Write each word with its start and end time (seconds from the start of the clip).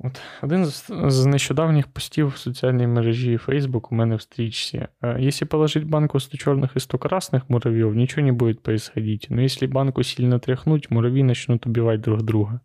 От 0.00 0.20
Один 0.42 0.66
з 1.10 1.26
нещодавніх 1.26 1.86
постів 1.86 2.28
в 2.28 2.36
соціальній 2.36 2.86
мережі 2.86 3.36
Facebook 3.46 3.88
у 3.90 3.94
мене 3.94 4.16
в 4.16 4.22
стрічці. 4.22 4.86
Если 5.02 5.46
положить 5.46 5.84
банку 5.84 6.20
100 6.20 6.38
черных 6.38 6.76
и 6.76 6.80
100 6.80 6.98
красных 6.98 7.40
муравьев, 7.48 7.94
ничего 7.94 8.22
не 8.22 8.32
будет 8.32 8.62
происходить. 8.62 9.26
Но 9.30 9.42
если 9.42 9.66
банку 9.66 10.02
сильно 10.02 10.38
тряхнуть, 10.38 10.90
муравьи 10.90 11.22
начнут 11.22 11.66
убивать 11.66 12.00
друг 12.00 12.22
друга. 12.22 12.60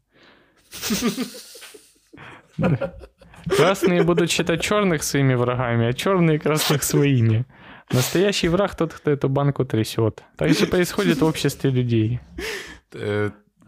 Красные 3.47 4.03
будут 4.03 4.29
считать 4.29 4.61
черных 4.61 5.03
своими 5.03 5.35
врагами, 5.35 5.87
а 5.87 5.93
черные 5.93 6.39
красных 6.39 6.83
своими. 6.83 7.45
Настоящий 7.93 8.49
враг 8.49 8.75
тот, 8.75 8.93
кто 8.93 9.11
эту 9.11 9.29
банку 9.29 9.65
трясет. 9.65 10.23
Так 10.37 10.53
же 10.53 10.67
происходит 10.67 11.21
в 11.21 11.25
обществе 11.25 11.71
людей. 11.71 12.19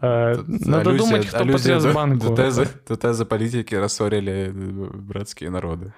Э, 0.01 0.43
Надо 0.47 0.93
думать, 0.93 1.25
кто 1.25 1.45
потряс 1.45 1.85
банку. 1.85 2.27
До 2.27 2.35
тези, 2.35 2.67
до 2.87 2.95
тези 2.95 3.25
політики 3.25 3.79
розсорили 3.79 4.53
братські 4.93 5.49
народи. 5.49 5.91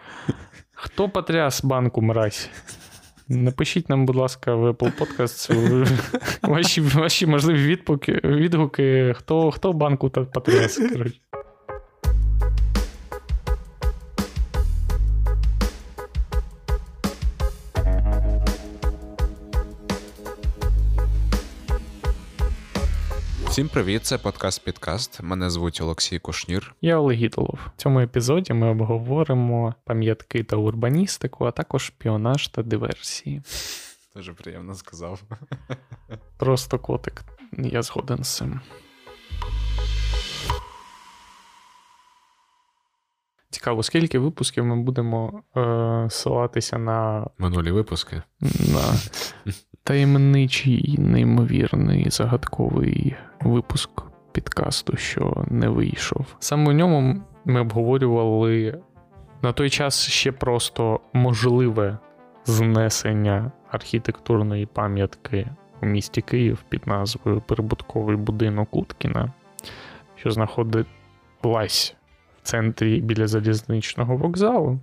Хто 0.73 1.09
потряс 1.09 1.63
банку, 1.63 2.01
мразь? 2.01 2.49
Напишіть 3.27 3.89
нам, 3.89 4.05
будь 4.05 4.15
ласка, 4.15 4.55
в 4.55 4.69
Apple 4.69 4.91
Podcast 4.99 5.51
ваші, 6.41 6.81
ваші 6.81 7.27
можливі 7.27 7.65
відгуки, 7.67 8.21
відгуки 8.23 9.13
хто, 9.17 9.51
хто 9.51 9.73
банку 9.73 10.09
потряс. 10.09 10.77
Коротше. 10.77 11.19
Всім 23.51 23.67
привіт, 23.67 24.05
це 24.05 24.17
подкаст 24.17 24.63
Підкаст. 24.63 25.23
Мене 25.23 25.49
звуть 25.49 25.81
Олексій 25.81 26.19
Кушнір. 26.19 26.75
Я 26.81 26.97
Олег 26.97 27.17
Гітлов. 27.17 27.59
В 27.77 27.81
цьому 27.81 27.99
епізоді 27.99 28.53
ми 28.53 28.69
обговоримо 28.69 29.75
пам'ятки 29.83 30.43
та 30.43 30.55
урбаністику, 30.55 31.45
а 31.45 31.51
також 31.51 31.83
шпіонаж 31.83 32.47
та 32.47 32.63
диверсії. 32.63 33.41
Дуже 34.15 34.33
приємно 34.33 34.75
сказав. 34.75 35.21
Просто 36.37 36.79
котик. 36.79 37.21
Я 37.57 37.81
згоден 37.81 38.23
з 38.23 38.35
цим. 38.35 38.59
Цікаво, 43.51 43.83
скільки 43.83 44.19
випусків 44.19 44.65
ми 44.65 44.75
будемо 44.75 45.43
е, 45.57 46.07
ссилатися 46.09 46.77
на 46.77 47.27
минулі 47.37 47.71
випуски. 47.71 48.21
На 48.41 48.93
таємничий, 49.83 50.95
неймовірний, 50.99 52.09
загадковий 52.09 53.15
випуск 53.41 53.89
підкасту, 54.31 54.97
що 54.97 55.45
не 55.47 55.69
вийшов. 55.69 56.25
Саме 56.39 56.69
у 56.69 56.73
ньому 56.73 57.21
ми 57.45 57.61
обговорювали 57.61 58.81
на 59.41 59.53
той 59.53 59.69
час 59.69 60.07
ще 60.07 60.31
просто 60.31 60.99
можливе 61.13 61.97
знесення 62.45 63.51
архітектурної 63.71 64.65
пам'ятки 64.65 65.47
у 65.81 65.85
місті 65.85 66.21
Київ 66.21 66.63
під 66.69 66.87
назвою 66.87 67.41
Прибутковий 67.41 68.15
будинок 68.15 68.75
Уткіна, 68.75 69.33
що 70.15 70.31
знаходилась 70.31 71.95
в 72.43 72.47
центрі 72.47 73.01
біля 73.01 73.27
залізничного 73.27 74.17
вокзалу. 74.17 74.79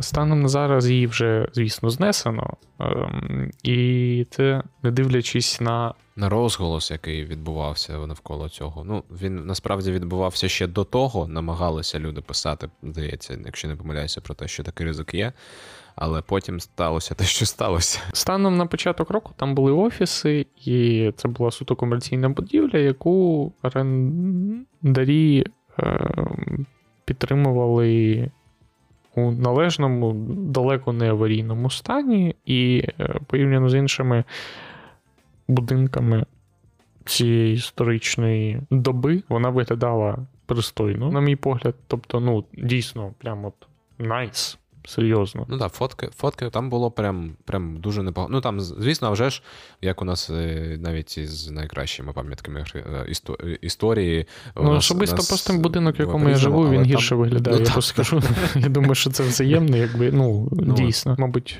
Станом 0.00 0.42
на 0.42 0.48
зараз 0.48 0.90
її 0.90 1.06
вже, 1.06 1.48
звісно, 1.52 1.90
знесено. 1.90 2.56
Ем, 2.80 3.50
і 3.62 4.26
це 4.30 4.62
не 4.82 4.90
дивлячись 4.90 5.60
на. 5.60 5.94
На 6.16 6.28
розголос, 6.28 6.90
який 6.90 7.24
відбувався 7.24 7.98
навколо 8.06 8.48
цього. 8.48 8.84
Ну, 8.84 9.04
він 9.10 9.46
насправді 9.46 9.92
відбувався 9.92 10.48
ще 10.48 10.66
до 10.66 10.84
того. 10.84 11.28
Намагалися 11.28 11.98
люди 11.98 12.20
писати, 12.20 12.68
здається, 12.82 13.38
якщо 13.46 13.68
не 13.68 13.76
помиляюся, 13.76 14.20
про 14.20 14.34
те, 14.34 14.48
що 14.48 14.62
такий 14.62 14.86
ризик 14.86 15.14
є. 15.14 15.32
Але 15.96 16.22
потім 16.22 16.60
сталося 16.60 17.14
те, 17.14 17.24
що 17.24 17.46
сталося. 17.46 18.00
Станом 18.12 18.56
на 18.56 18.66
початок 18.66 19.10
року 19.10 19.32
там 19.36 19.54
були 19.54 19.72
офіси, 19.72 20.46
і 20.64 21.12
це 21.16 21.28
була 21.28 21.50
суто 21.50 21.76
комерційна 21.76 22.28
будівля, 22.28 22.78
яку 22.78 23.52
орендарі 23.62 25.44
е, 25.46 25.50
підтримували 27.04 28.30
у 29.14 29.30
належному, 29.30 30.12
далеко 30.28 30.92
не 30.92 31.10
аварійному 31.10 31.70
стані, 31.70 32.36
і 32.46 32.84
е, 33.00 33.20
порівняно 33.26 33.68
з 33.68 33.74
іншими 33.74 34.24
будинками 35.48 36.26
цієї 37.04 37.54
історичної 37.54 38.60
доби 38.70 39.22
вона 39.28 39.48
виглядала 39.48 40.18
пристойно, 40.46 41.12
на 41.12 41.20
мій 41.20 41.36
погляд. 41.36 41.74
Тобто, 41.86 42.20
ну, 42.20 42.44
дійсно, 42.52 43.12
прямо 43.18 43.48
от 43.48 43.68
найс 43.98 44.58
серйозно. 44.84 45.46
Ну 45.48 45.58
так, 45.58 45.72
фотки 45.72 46.08
фотки 46.16 46.50
там 46.50 46.70
було 46.70 46.90
прям 46.90 47.36
прям 47.44 47.80
дуже 47.80 48.02
непогано. 48.02 48.32
Ну 48.34 48.40
там, 48.40 48.60
звісно, 48.60 49.12
вже 49.12 49.30
ж, 49.30 49.42
як 49.82 50.02
у 50.02 50.04
нас 50.04 50.30
е, 50.30 50.76
навіть 50.80 51.18
із 51.18 51.50
найкращими 51.50 52.12
пам'ятками 52.12 52.64
е, 52.74 53.58
історії. 53.60 54.26
Ну, 54.56 54.70
особисто 54.70 55.16
нас... 55.16 55.28
просто 55.28 55.52
будинок, 55.52 55.98
в 55.98 56.00
якому 56.00 56.28
я 56.28 56.36
живу, 56.36 56.70
він 56.70 56.82
гірше 56.82 57.08
там... 57.08 57.18
виглядає, 57.18 57.56
ну, 57.56 57.64
я 57.64 57.70
просто 57.72 58.02
скажу. 58.02 58.22
Я 58.54 58.68
думаю, 58.68 58.94
що 58.94 59.10
це 59.10 59.22
взаємно, 59.22 59.76
якби, 59.76 60.12
ну, 60.12 60.48
ну 60.52 60.74
дійсно, 60.74 61.16
мабуть 61.18 61.58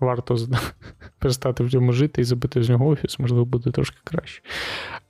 варто 0.00 0.36
перестати 1.18 1.64
в 1.64 1.74
ньому 1.74 1.92
жити 1.92 2.20
і 2.20 2.24
забити 2.24 2.62
з 2.62 2.68
нього 2.68 2.86
офіс, 2.86 3.18
можливо, 3.18 3.44
буде 3.44 3.70
трошки 3.70 3.96
краще. 4.04 4.42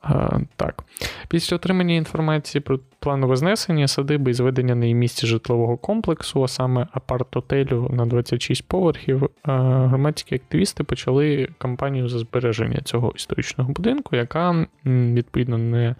А, 0.00 0.38
Так. 0.56 0.84
Після 1.28 1.56
отримання 1.56 1.94
інформації 1.94 2.62
про 2.62 2.78
планове 3.00 3.36
знесення 3.36 3.88
садиби 3.88 4.30
і 4.30 4.34
зведення 4.34 4.74
на 4.74 4.84
її 4.84 4.94
місці 4.94 5.26
житлового 5.26 5.76
комплексу, 5.76 6.42
а 6.42 6.48
саме 6.48 6.86
апарт-отелю 6.92 7.88
на 7.92 8.06
26 8.06 8.68
поверхів, 8.68 9.30
громадські 9.44 10.34
активісти 10.34 10.84
почали 10.84 11.48
кампанію 11.58 12.08
за 12.08 12.18
збереження 12.18 12.80
цього 12.80 13.12
історичного 13.16 13.72
будинку, 13.72 14.16
яка 14.16 14.66
відповідно 14.84 15.58
не 15.58 15.94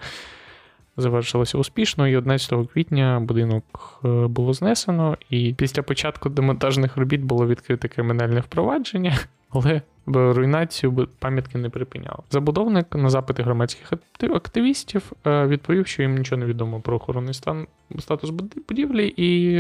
завершилося 0.97 1.59
успішно, 1.59 2.09
і 2.09 2.17
11 2.17 2.71
квітня 2.73 3.21
будинок 3.21 4.01
е, 4.05 4.09
було 4.09 4.53
знесено, 4.53 5.17
і 5.31 5.55
після 5.59 5.83
початку 5.83 6.29
демонтажних 6.29 6.97
робіт 6.97 7.21
було 7.21 7.47
відкрите 7.47 7.89
кримінальне 7.89 8.41
впровадження, 8.41 9.19
але 9.51 9.83
руйнацію 10.06 11.09
пам'ятки 11.19 11.59
не 11.59 11.71
припиняли. 11.71 12.19
Забудовник 12.31 12.95
на 12.95 13.11
запити 13.11 13.43
громадських 13.43 13.93
активістів 14.35 15.12
е, 15.27 15.47
відповів, 15.47 15.87
що 15.87 16.03
їм 16.03 16.19
нічого 16.19 16.41
не 16.41 16.47
відомо 16.47 16.81
про 16.81 16.97
охоронний 16.97 17.35
стан 17.35 17.67
статус 17.99 18.31
будівлі, 18.69 19.15
і 19.17 19.59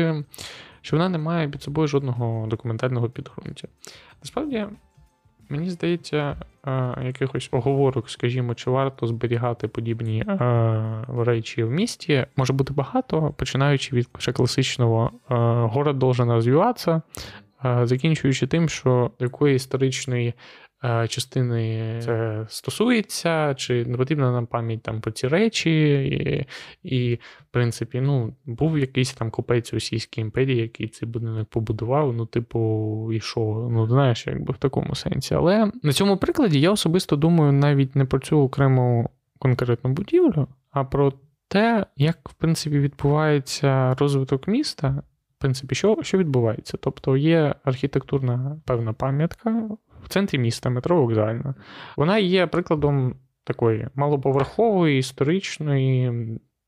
що 0.80 0.96
вона 0.96 1.08
не 1.08 1.18
має 1.18 1.48
під 1.48 1.62
собою 1.62 1.88
жодного 1.88 2.46
документального 2.46 3.08
підґрунтя. 3.08 3.68
Насправді. 4.22 4.66
Мені 5.48 5.70
здається, 5.70 6.36
е, 6.66 6.94
якихось 7.04 7.48
оговорок, 7.52 8.10
скажімо, 8.10 8.54
чи 8.54 8.70
варто 8.70 9.06
зберігати 9.06 9.68
подібні 9.68 10.20
е, 10.28 11.04
речі 11.18 11.64
в 11.64 11.70
місті, 11.70 12.26
може 12.36 12.52
бути 12.52 12.72
багато, 12.72 13.34
починаючи 13.36 13.96
від 13.96 14.08
ще 14.18 14.32
класичного 14.32 15.10
е, 15.30 15.34
город 15.72 15.98
должен 15.98 16.32
розвиватися, 16.32 17.02
закінчуючи 17.82 18.46
тим, 18.46 18.68
що 18.68 19.10
якої 19.18 19.56
історичної 19.56 20.34
частини 21.08 22.00
це 22.04 22.46
стосується, 22.48 23.54
чи 23.54 23.84
не 23.84 23.96
потрібна 23.96 24.32
нам 24.32 24.46
пам'ять 24.46 24.82
там 24.82 25.00
про 25.00 25.12
ці 25.12 25.28
речі, 25.28 25.94
і, 26.04 26.46
і 26.96 27.14
в 27.14 27.46
принципі, 27.50 28.00
ну, 28.00 28.34
був 28.44 28.78
якийсь 28.78 29.12
там 29.12 29.30
купець 29.30 29.72
Російської 29.72 30.22
імперії, 30.22 30.62
який 30.62 30.88
цей 30.88 31.08
будинок 31.08 31.48
побудував. 31.48 32.12
Ну, 32.12 32.26
типу, 32.26 33.10
і 33.12 33.20
що? 33.20 33.68
Ну, 33.70 33.86
знаєш, 33.86 34.26
якби 34.26 34.52
в 34.52 34.58
такому 34.58 34.94
сенсі. 34.94 35.34
Але 35.34 35.72
на 35.82 35.92
цьому 35.92 36.16
прикладі 36.16 36.60
я 36.60 36.70
особисто 36.70 37.16
думаю 37.16 37.52
навіть 37.52 37.96
не 37.96 38.04
про 38.04 38.18
цю 38.18 38.40
окрему 38.40 39.10
конкретну 39.38 39.90
будівлю, 39.90 40.46
а 40.70 40.84
про 40.84 41.12
те, 41.48 41.86
як 41.96 42.28
в 42.28 42.34
принципі 42.34 42.78
відбувається 42.78 43.94
розвиток 43.94 44.48
міста. 44.48 45.02
В 45.38 45.40
принципі, 45.40 45.74
що 45.74 45.98
що 46.02 46.18
відбувається? 46.18 46.78
Тобто 46.80 47.16
є 47.16 47.54
архітектурна 47.64 48.60
певна 48.64 48.92
пам'ятка, 48.92 49.68
в 50.06 50.08
центрі 50.08 50.38
міста, 50.38 50.70
метро 50.70 51.00
вокзальна. 51.00 51.54
Вона 51.96 52.18
є 52.18 52.46
прикладом 52.46 53.14
такої 53.44 53.88
малоповерхової, 53.94 54.98
історичної, 54.98 56.12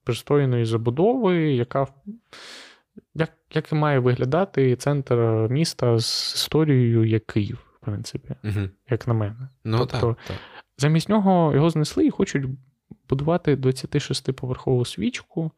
пристойної 0.05 0.65
забудови, 0.65 1.37
яка 1.55 1.87
як 3.15 3.31
як 3.55 3.73
і 3.73 3.75
має 3.75 3.99
виглядати 3.99 4.77
центр 4.77 5.15
міста 5.51 5.99
з 5.99 6.35
історією 6.35 7.05
як 7.05 7.27
Київ, 7.27 7.59
в 7.81 7.85
принципі, 7.85 8.35
угу. 8.45 8.69
як 8.91 9.09
на 9.09 9.15
мене. 9.15 9.49
Ну, 9.65 9.79
тобто, 9.79 9.99
так, 9.99 10.27
так. 10.27 10.37
Замість 10.79 11.09
нього 11.09 11.55
його 11.55 11.71
знесли 11.71 12.07
і 12.07 12.11
хочуть 12.11 12.45
будувати 13.09 13.57
26-поверхову 13.57 14.85
свічку 14.85 15.51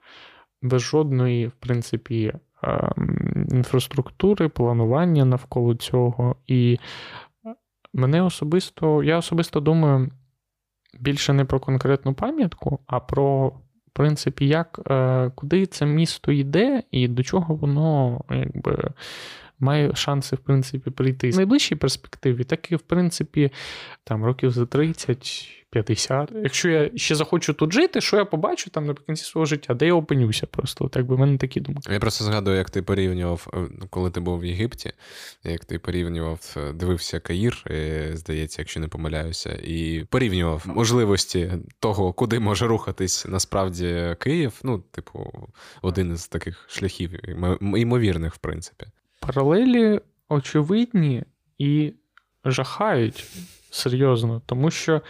без 0.62 0.82
жодної, 0.82 1.46
в 1.46 1.52
принципі, 1.52 2.32
ем, 2.62 3.46
інфраструктури, 3.50 4.48
планування 4.48 5.24
навколо 5.24 5.74
цього. 5.74 6.36
І 6.46 6.78
Мене 7.92 8.22
особисто, 8.22 9.02
я 9.02 9.18
особисто 9.18 9.60
думаю 9.60 10.10
більше 11.00 11.32
не 11.32 11.44
про 11.44 11.60
конкретну 11.60 12.14
пам'ятку, 12.14 12.80
а 12.86 13.00
про 13.00 13.48
в 13.86 13.92
принципі, 13.92 14.48
як, 14.48 14.80
е, 14.90 15.30
куди 15.34 15.66
це 15.66 15.86
місто 15.86 16.32
йде 16.32 16.82
і 16.90 17.08
до 17.08 17.22
чого 17.22 17.54
воно 17.54 18.20
якби. 18.30 18.90
Має 19.60 19.94
шанси, 19.94 20.36
в 20.36 20.38
принципі, 20.38 20.90
прийти 20.90 21.30
в 21.30 21.36
найближчій 21.36 21.74
перспективі, 21.74 22.44
так 22.44 22.72
і, 22.72 22.76
в 22.76 22.80
принципі, 22.80 23.50
там 24.04 24.24
років 24.24 24.50
за 24.50 24.66
30 24.66 25.60
50. 25.70 26.32
Якщо 26.42 26.68
я 26.68 26.90
ще 26.96 27.14
захочу 27.14 27.52
тут 27.52 27.72
жити, 27.72 28.00
що 28.00 28.16
я 28.16 28.24
побачу 28.24 28.70
там 28.70 28.86
наприкінці 28.86 29.24
свого 29.24 29.44
життя, 29.44 29.74
де 29.74 29.86
я 29.86 29.94
опинюся 29.94 30.46
просто. 30.46 30.88
Так 30.88 31.06
би 31.06 31.16
в 31.16 31.18
мене 31.18 31.38
такі 31.38 31.60
думки. 31.60 31.92
Я 31.92 32.00
просто 32.00 32.24
згадую, 32.24 32.56
як 32.56 32.70
ти 32.70 32.82
порівнював, 32.82 33.46
е, 33.54 33.86
коли 33.90 34.10
ти 34.10 34.20
був 34.20 34.40
в 34.40 34.44
Єгипті, 34.44 34.92
як 35.44 35.64
ти 35.64 35.78
порівнював, 35.78 36.54
е, 36.56 36.72
дивився 36.72 37.20
Каїр, 37.20 37.64
е, 37.66 38.10
здається, 38.14 38.62
якщо 38.62 38.80
не 38.80 38.88
помиляюся, 38.88 39.58
і 39.64 40.04
порівнював 40.10 40.62
можливості 40.66 41.52
того, 41.80 42.12
куди 42.12 42.40
може 42.40 42.66
рухатись 42.66 43.26
насправді 43.28 44.16
Київ. 44.20 44.60
Ну, 44.62 44.78
типу, 44.78 45.48
один 45.82 46.12
із 46.12 46.28
таких 46.28 46.66
шляхів, 46.68 47.10
ймовірних, 47.60 48.34
в 48.34 48.38
принципі. 48.38 48.86
Паралелі 49.20 50.00
очевидні 50.28 51.24
і 51.58 51.92
жахають 52.44 53.26
серйозно, 53.70 54.42
тому 54.46 54.70
що 54.70 55.02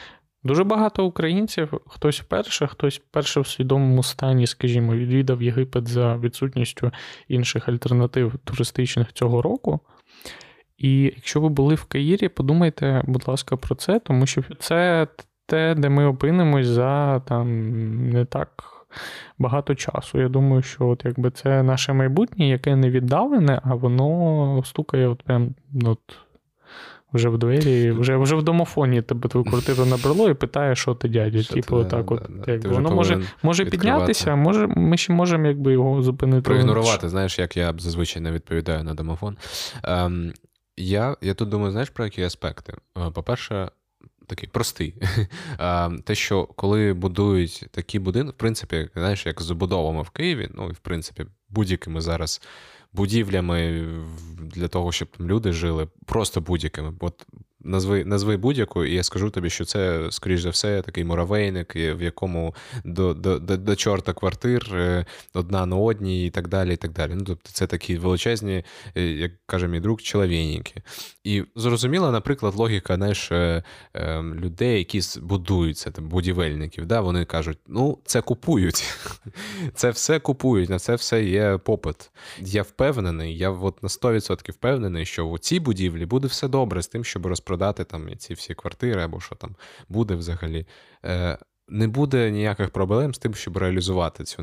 Дуже 0.43 0.65
багато 0.65 1.07
українців, 1.07 1.81
хтось 1.87 2.21
вперше, 2.21 2.67
хтось 2.67 2.99
вперше 2.99 3.41
в 3.41 3.47
свідомому 3.47 4.03
стані, 4.03 4.47
скажімо, 4.47 4.95
відвідав 4.95 5.43
Єгипет 5.43 5.89
за 5.89 6.17
відсутністю 6.17 6.93
інших 7.29 7.69
альтернатив 7.69 8.35
туристичних 8.45 9.13
цього 9.13 9.43
року. 9.43 9.81
І 10.79 11.03
якщо 11.03 11.41
ви 11.41 11.49
були 11.49 11.75
в 11.75 11.85
Каїрі, 11.85 12.29
подумайте, 12.29 13.03
будь 13.07 13.29
ласка, 13.29 13.57
про 13.57 13.75
це, 13.75 13.99
тому 13.99 14.27
що 14.27 14.43
це 14.59 15.07
те, 15.47 15.75
де 15.75 15.89
ми 15.89 16.07
опинимось 16.07 16.67
за 16.67 17.21
там 17.21 17.49
не 18.11 18.25
так 18.25 18.80
багато 19.39 19.75
часу. 19.75 20.21
Я 20.21 20.29
думаю, 20.29 20.63
що 20.63 20.89
от 20.89 21.03
якби 21.05 21.31
це 21.31 21.63
наше 21.63 21.93
майбутнє, 21.93 22.49
яке 22.49 22.77
не 22.77 22.91
віддалене, 22.91 23.61
а 23.65 23.75
воно 23.75 24.63
стукає 24.65 25.09
от 25.09 25.23
прям 25.23 25.55
от 25.85 25.99
вже 27.13 27.29
в 27.29 27.39
двері, 27.39 27.91
вже 27.91 28.17
вже 28.17 28.37
в 28.37 28.43
домофоні 28.43 29.03
тебе 29.03 29.29
твою 29.29 29.45
квартиру 29.45 29.85
набрало 29.87 30.31
і 30.31 30.35
питає, 30.35 30.77
що 30.77 30.95
ти 30.95 31.09
дядя. 31.09 31.43
Що 31.43 31.55
типу, 31.55 31.85
ти, 31.85 31.91
так, 31.91 32.11
от, 32.11 32.31
да, 32.47 32.53
як, 32.53 32.65
воно 32.65 32.91
може 32.91 33.23
може 33.43 33.65
піднятися, 33.65 34.37
може, 34.37 34.67
ми 34.67 34.97
ще 34.97 35.13
можемо 35.13 35.47
якби 35.47 35.73
його 35.73 36.03
зупинити. 36.03 36.43
Проігнорувати, 36.43 37.09
знаєш, 37.09 37.39
як 37.39 37.57
я 37.57 37.75
зазвичай 37.79 38.23
не 38.23 38.33
відповідаю 38.33 38.85
на 38.85 38.95
домофон. 38.95 39.37
Ем, 39.85 40.33
Я 40.77 41.17
я 41.21 41.35
тут 41.35 41.49
думаю, 41.49 41.71
знаєш, 41.71 41.91
про 41.91 42.05
які 42.05 42.23
аспекти? 42.23 42.73
Е, 42.99 43.11
по-перше, 43.11 43.69
такий 44.31 44.49
простий. 44.49 44.95
Те, 46.05 46.15
що 46.15 46.47
коли 46.47 46.93
будують 46.93 47.67
такі 47.71 47.99
будинки, 47.99 48.31
в 48.31 48.39
принципі, 48.39 48.89
знаєш, 48.95 49.27
як 49.27 49.43
з 49.43 49.45
забудовами 49.45 50.03
в 50.03 50.11
Києві, 50.11 50.49
ну 50.55 50.69
і 50.69 50.73
в 50.73 50.79
принципі, 50.79 51.27
будь-якими 51.49 52.01
зараз 52.01 52.43
будівлями 52.93 53.87
для 54.39 54.69
того, 54.69 54.93
щоб 54.93 55.09
люди 55.21 55.53
жили, 55.53 55.89
просто 56.07 56.41
будь-якими. 56.41 56.93
От 57.01 57.27
Назви 57.65 58.05
назви 58.05 58.37
будь-яку, 58.37 58.85
і 58.85 58.95
я 58.95 59.03
скажу 59.03 59.31
тобі, 59.31 59.51
що 59.51 59.65
це, 59.65 60.07
скоріш 60.11 60.41
за 60.41 60.51
все, 60.51 60.83
такий 60.83 61.05
муравейник, 61.05 61.77
в 61.77 62.03
якому 62.03 62.55
до 62.85 63.15
до, 63.15 63.39
до, 63.39 63.57
до 63.57 63.77
чорта 63.77 64.13
квартир, 64.13 64.71
е, 64.75 65.07
одна 65.35 65.67
на 65.67 65.77
одній, 65.77 66.27
і 66.27 66.31
так 66.31 66.49
далі. 66.49 66.75
і 66.75 66.77
так 66.77 66.93
далі. 66.93 67.13
Ну, 67.15 67.25
Тобто 67.25 67.51
це 67.53 67.67
такі 67.67 67.97
величезні, 67.97 68.65
е, 68.97 69.03
як 69.03 69.33
каже 69.47 69.69
мій 69.69 69.81
друг, 69.81 70.01
чоловійники. 70.01 70.83
І 71.25 71.45
зрозуміла, 71.57 72.11
наприклад, 72.11 72.55
логіка 72.55 72.97
знаєш, 72.97 73.33
е, 73.33 73.63
людей, 74.35 74.79
які 74.79 75.01
будуються, 75.21 75.91
там, 75.91 76.09
будівельників. 76.09 76.87
Да? 76.87 77.01
Вони 77.01 77.25
кажуть, 77.25 77.59
ну, 77.69 77.99
це 78.05 78.21
купують. 78.21 78.85
Це 79.75 79.91
все 79.91 80.19
купують, 80.21 80.71
на 80.71 80.79
це 80.79 80.95
все 80.95 81.25
є 81.25 81.59
попит. 81.65 82.11
Я 82.39 82.63
впевнений, 82.63 83.39
я 83.39 83.51
от 83.51 83.83
на 83.83 83.89
100% 83.89 84.53
впевнений, 84.53 85.07
що 85.07 85.25
у 85.25 85.39
цій 85.39 85.61
будівлі 85.61 86.07
буде 86.07 86.27
все 86.27 86.49
добре 86.49 86.83
з 86.83 86.89
тим, 86.89 87.05
щоб 87.05 87.27
розповідати 87.27 87.50
продати 87.51 87.85
там 87.85 88.17
ці 88.17 88.35
всі 88.35 88.55
квартири 88.55 89.03
або 89.03 89.21
що 89.21 89.35
там 89.35 89.57
буде 89.89 90.15
взагалі. 90.15 90.67
Е, 91.05 91.39
не 91.69 91.89
буде 91.89 92.31
ніяких 92.31 92.71
проблем 92.71 93.15
з 93.15 93.19
тим, 93.19 93.35
щоб 93.35 93.57
реалізувати 93.57 94.25
цю 94.25 94.43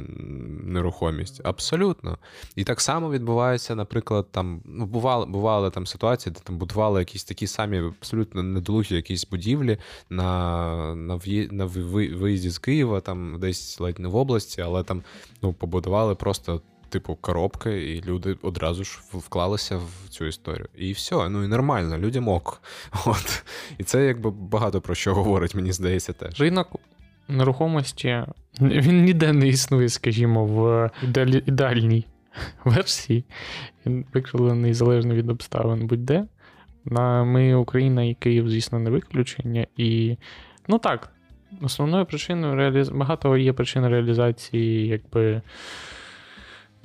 нерухомість. 0.64 1.42
Абсолютно. 1.44 2.18
І 2.56 2.64
так 2.64 2.82
само 2.82 3.12
відбувається, 3.12 3.76
наприклад, 3.76 4.28
там 4.32 4.62
ну, 4.66 4.86
бували 4.86 5.26
бували 5.26 5.70
там 5.70 5.86
ситуації, 5.86 6.34
де 6.34 6.40
там 6.44 6.58
будували 6.58 7.00
якісь 7.00 7.24
такі 7.24 7.48
самі 7.48 7.78
абсолютно 7.78 8.44
недолугі 8.44 8.96
якісь 8.96 9.28
будівлі 9.28 9.78
на 10.10 10.96
на, 10.96 11.16
в'ї, 11.16 11.50
на 11.52 11.66
виїзді 11.66 12.50
з 12.50 12.58
Києва, 12.58 13.02
там 13.02 13.40
десь 13.40 13.80
ледь 13.80 14.00
не 14.00 14.08
в 14.08 14.16
області, 14.16 14.62
але 14.62 14.84
там 14.84 15.04
ну, 15.42 15.54
побудували 15.54 16.16
просто 16.16 16.62
типу, 16.90 17.16
коробки, 17.16 17.94
і 17.94 18.04
люди 18.04 18.38
одразу 18.42 18.84
ж 18.84 19.00
вклалися 19.14 19.78
в 19.78 20.10
цю 20.10 20.26
історію. 20.26 20.68
І 20.76 20.92
все, 20.92 21.30
ну 21.30 21.44
і 21.44 21.48
нормально, 21.48 21.98
людям 21.98 22.28
ок. 22.28 22.62
От. 23.06 23.44
І 23.78 23.84
це 23.84 24.06
якби 24.06 24.32
багато 24.32 24.82
про 24.82 24.96
що 24.96 25.14
говорить, 25.14 25.56
мені 25.56 25.72
здається, 25.72 26.14
теж. 26.14 26.42
Ринок 26.42 26.80
нерухомості 27.28 28.24
він 28.62 29.04
ніде 29.04 29.34
не 29.34 29.48
існує, 29.48 29.90
скажімо, 29.90 30.46
в 30.46 30.90
ідеальній 31.46 32.06
версії. 32.66 33.24
Він 33.86 34.06
викривлений 34.14 34.74
залежно 34.74 35.16
від 35.16 35.30
обставин 35.30 35.88
будь-де. 35.88 36.26
Ми, 37.26 37.56
Україна 37.56 38.04
і 38.04 38.14
Київ, 38.14 38.50
звісно, 38.50 38.80
не 38.80 38.90
виключення. 38.90 39.68
І, 39.78 40.18
ну 40.68 40.80
так, 40.80 41.12
основною 41.62 42.06
причиною 42.06 42.56
реаліз... 42.56 42.90
багато 42.90 43.38
є 43.38 43.54
причин 43.54 43.88
реалізації, 43.88 44.88
якби 44.88 45.42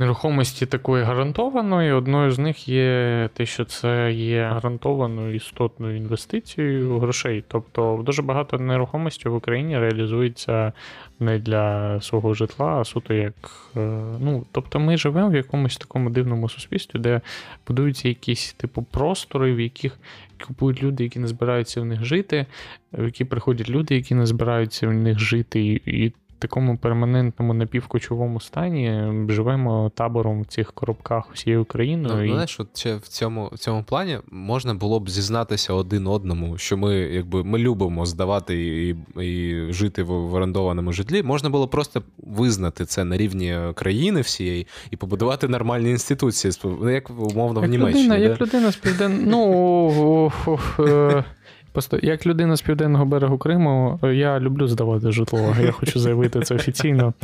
нерухомості 0.02 0.66
такої 0.66 1.04
гарантованої. 1.04 1.92
Одною 1.92 2.30
з 2.30 2.38
них 2.38 2.68
є 2.68 3.28
те, 3.34 3.46
що 3.46 3.64
це 3.64 4.12
є 4.12 4.44
гарантованою 4.44 5.34
істотною 5.34 5.96
інвестицією 5.96 6.98
грошей. 6.98 7.44
Тобто 7.48 8.02
дуже 8.06 8.22
багато 8.22 8.58
нерухомості 8.58 9.28
в 9.28 9.34
Україні 9.34 9.78
реалізується 9.78 10.72
не 11.20 11.38
для 11.38 12.00
свого 12.00 12.34
житла, 12.34 12.66
а 12.66 12.84
суто 12.84 13.14
як. 13.14 13.34
Е, 13.76 13.80
ну, 14.20 14.46
Тобто 14.52 14.80
ми 14.80 14.96
живемо 14.96 15.28
в 15.28 15.34
якомусь 15.34 15.76
такому 15.76 16.10
дивному 16.10 16.48
суспільстві, 16.48 16.98
де 16.98 17.20
будуються 17.68 18.08
якісь 18.08 18.52
типу 18.52 18.82
простори, 18.82 19.54
в 19.54 19.60
яких 19.60 19.98
купують 20.46 20.82
люди, 20.82 21.04
які 21.04 21.18
не 21.18 21.26
збираються 21.26 21.80
в 21.80 21.84
них 21.84 22.04
жити, 22.04 22.46
в 22.92 23.04
які 23.04 23.24
приходять 23.24 23.70
люди, 23.70 23.94
які 23.94 24.14
не 24.14 24.26
збираються 24.26 24.88
в 24.88 24.92
них 24.92 25.18
жити. 25.18 25.80
І 25.86 26.12
такому 26.42 26.76
перманентному 26.76 27.54
напівкочовому 27.54 28.40
стані 28.40 29.12
живемо 29.28 29.90
табором 29.94 30.42
в 30.42 30.46
цих 30.46 30.72
коробках 30.72 31.24
всією 31.32 31.62
Україною. 31.62 32.14
Ну, 32.14 32.24
і... 32.24 32.28
Знаєш, 32.28 32.60
от 32.60 32.78
ще 32.78 32.96
в 32.96 33.08
цьому 33.08 33.50
в 33.52 33.58
цьому 33.58 33.82
плані 33.82 34.18
можна 34.30 34.74
було 34.74 35.00
б 35.00 35.10
зізнатися 35.10 35.72
один 35.72 36.06
одному, 36.06 36.58
що 36.58 36.76
ми 36.76 36.94
якби 36.94 37.44
ми 37.44 37.58
любимо 37.58 38.06
здавати 38.06 38.54
і 38.88 38.96
і 39.20 39.66
жити 39.72 40.02
в, 40.02 40.06
в 40.06 40.34
орендованому 40.34 40.92
житлі. 40.92 41.22
Можна 41.22 41.50
було 41.50 41.68
просто 41.68 42.02
визнати 42.18 42.84
це 42.84 43.04
на 43.04 43.16
рівні 43.16 43.58
країни 43.74 44.20
всієї 44.20 44.66
і 44.90 44.96
побудувати 44.96 45.48
нормальні 45.48 45.90
інституції, 45.90 46.54
ну, 46.64 46.90
як 46.90 47.10
умовно 47.10 47.60
як 47.60 47.68
в 47.68 47.72
Німеччині. 47.72 48.04
Людина. 48.04 48.16
Як 48.16 48.40
людина 48.40 48.72
з 48.72 48.76
півден... 48.76 49.24
Ну, 49.26 50.32
е, 50.78 51.24
Просто 51.72 51.98
як 52.02 52.26
людина 52.26 52.56
з 52.56 52.62
південного 52.62 53.04
берегу 53.04 53.38
Криму, 53.38 54.00
я 54.02 54.40
люблю 54.40 54.68
здавати 54.68 55.12
житло. 55.12 55.56
Я 55.60 55.72
хочу 55.72 56.00
заявити 56.00 56.40
це 56.40 56.54
офіційно. 56.54 57.14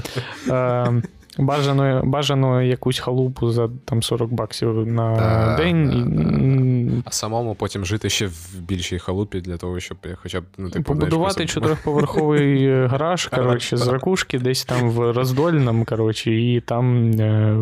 Е, 0.48 1.02
бажано 1.38 2.02
бажано 2.04 2.62
якусь 2.62 2.98
халупу 2.98 3.50
за 3.50 3.70
там 3.84 4.02
40 4.02 4.32
баксів 4.32 4.86
на 4.86 5.16
да, 5.16 5.56
день. 5.56 5.88
Да, 5.88 6.94
да, 6.94 7.02
а 7.04 7.10
самому 7.10 7.54
потім 7.54 7.84
жити 7.84 8.10
ще 8.10 8.26
в 8.26 8.60
більшій 8.60 8.98
халупі 8.98 9.40
для 9.40 9.56
того, 9.56 9.80
щоб 9.80 9.98
хоча 10.22 10.40
б 10.40 10.44
ну, 10.58 10.70
типу, 10.70 10.84
побудувати 10.84 11.46
чотирьохповерховий 11.46 12.72
гараж 12.86 13.26
коротше, 13.26 13.76
з 13.76 13.88
ракушки 13.88 14.38
десь 14.38 14.64
там 14.64 14.90
в 14.90 15.12
роздольному, 15.12 15.84
коротше, 15.84 16.34
і 16.34 16.60
там 16.60 17.10
е, 17.10 17.56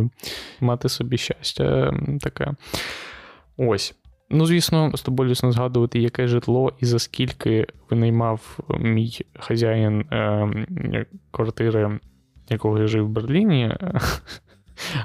мати 0.60 0.88
собі 0.88 1.18
щастя 1.18 1.94
таке. 2.20 2.52
Ось. 3.56 3.94
Ну, 4.30 4.46
звісно, 4.46 4.90
тобою 5.02 5.26
болісно 5.26 5.52
згадувати, 5.52 5.98
яке 5.98 6.28
житло 6.28 6.72
і 6.80 6.86
за 6.86 6.98
скільки 6.98 7.66
винаймав 7.90 8.58
мій 8.78 9.18
хазяїн 9.38 10.00
е, 10.00 11.06
квартири, 11.30 12.00
якого 12.48 12.78
я 12.78 12.86
жив 12.86 13.04
в 13.06 13.08
Берліні. 13.08 13.76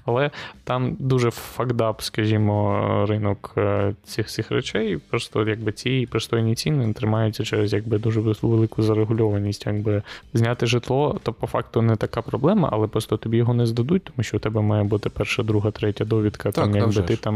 Але 0.05 0.31
там 0.63 0.95
дуже 0.99 1.31
факдап, 1.31 2.01
скажімо, 2.01 3.05
ринок 3.09 3.53
е, 3.57 3.93
цих 4.05 4.27
цих 4.27 4.51
речей. 4.51 4.97
Просто 4.97 5.47
якби 5.47 5.71
ці 5.71 6.07
пристойні 6.11 6.55
ціни 6.55 6.93
тримаються 6.93 7.43
через 7.43 7.73
якби 7.73 7.97
дуже 7.97 8.21
велику 8.41 8.83
зарегульованість. 8.83 9.65
Якби 9.65 10.01
зняти 10.33 10.65
житло, 10.65 11.19
то 11.23 11.33
по 11.33 11.47
факту 11.47 11.81
не 11.81 11.95
така 11.95 12.21
проблема, 12.21 12.69
але 12.71 12.87
просто 12.87 13.17
тобі 13.17 13.37
його 13.37 13.53
не 13.53 13.65
здадуть, 13.65 14.03
тому 14.03 14.23
що 14.23 14.37
у 14.37 14.39
тебе 14.39 14.61
має 14.61 14.83
бути 14.83 15.09
перша, 15.09 15.43
друга, 15.43 15.71
третя 15.71 16.05
довідка. 16.05 16.51
Так, 16.51 16.65
там 16.65 16.75
якби 16.75 17.01
ти 17.01 17.15
там 17.15 17.35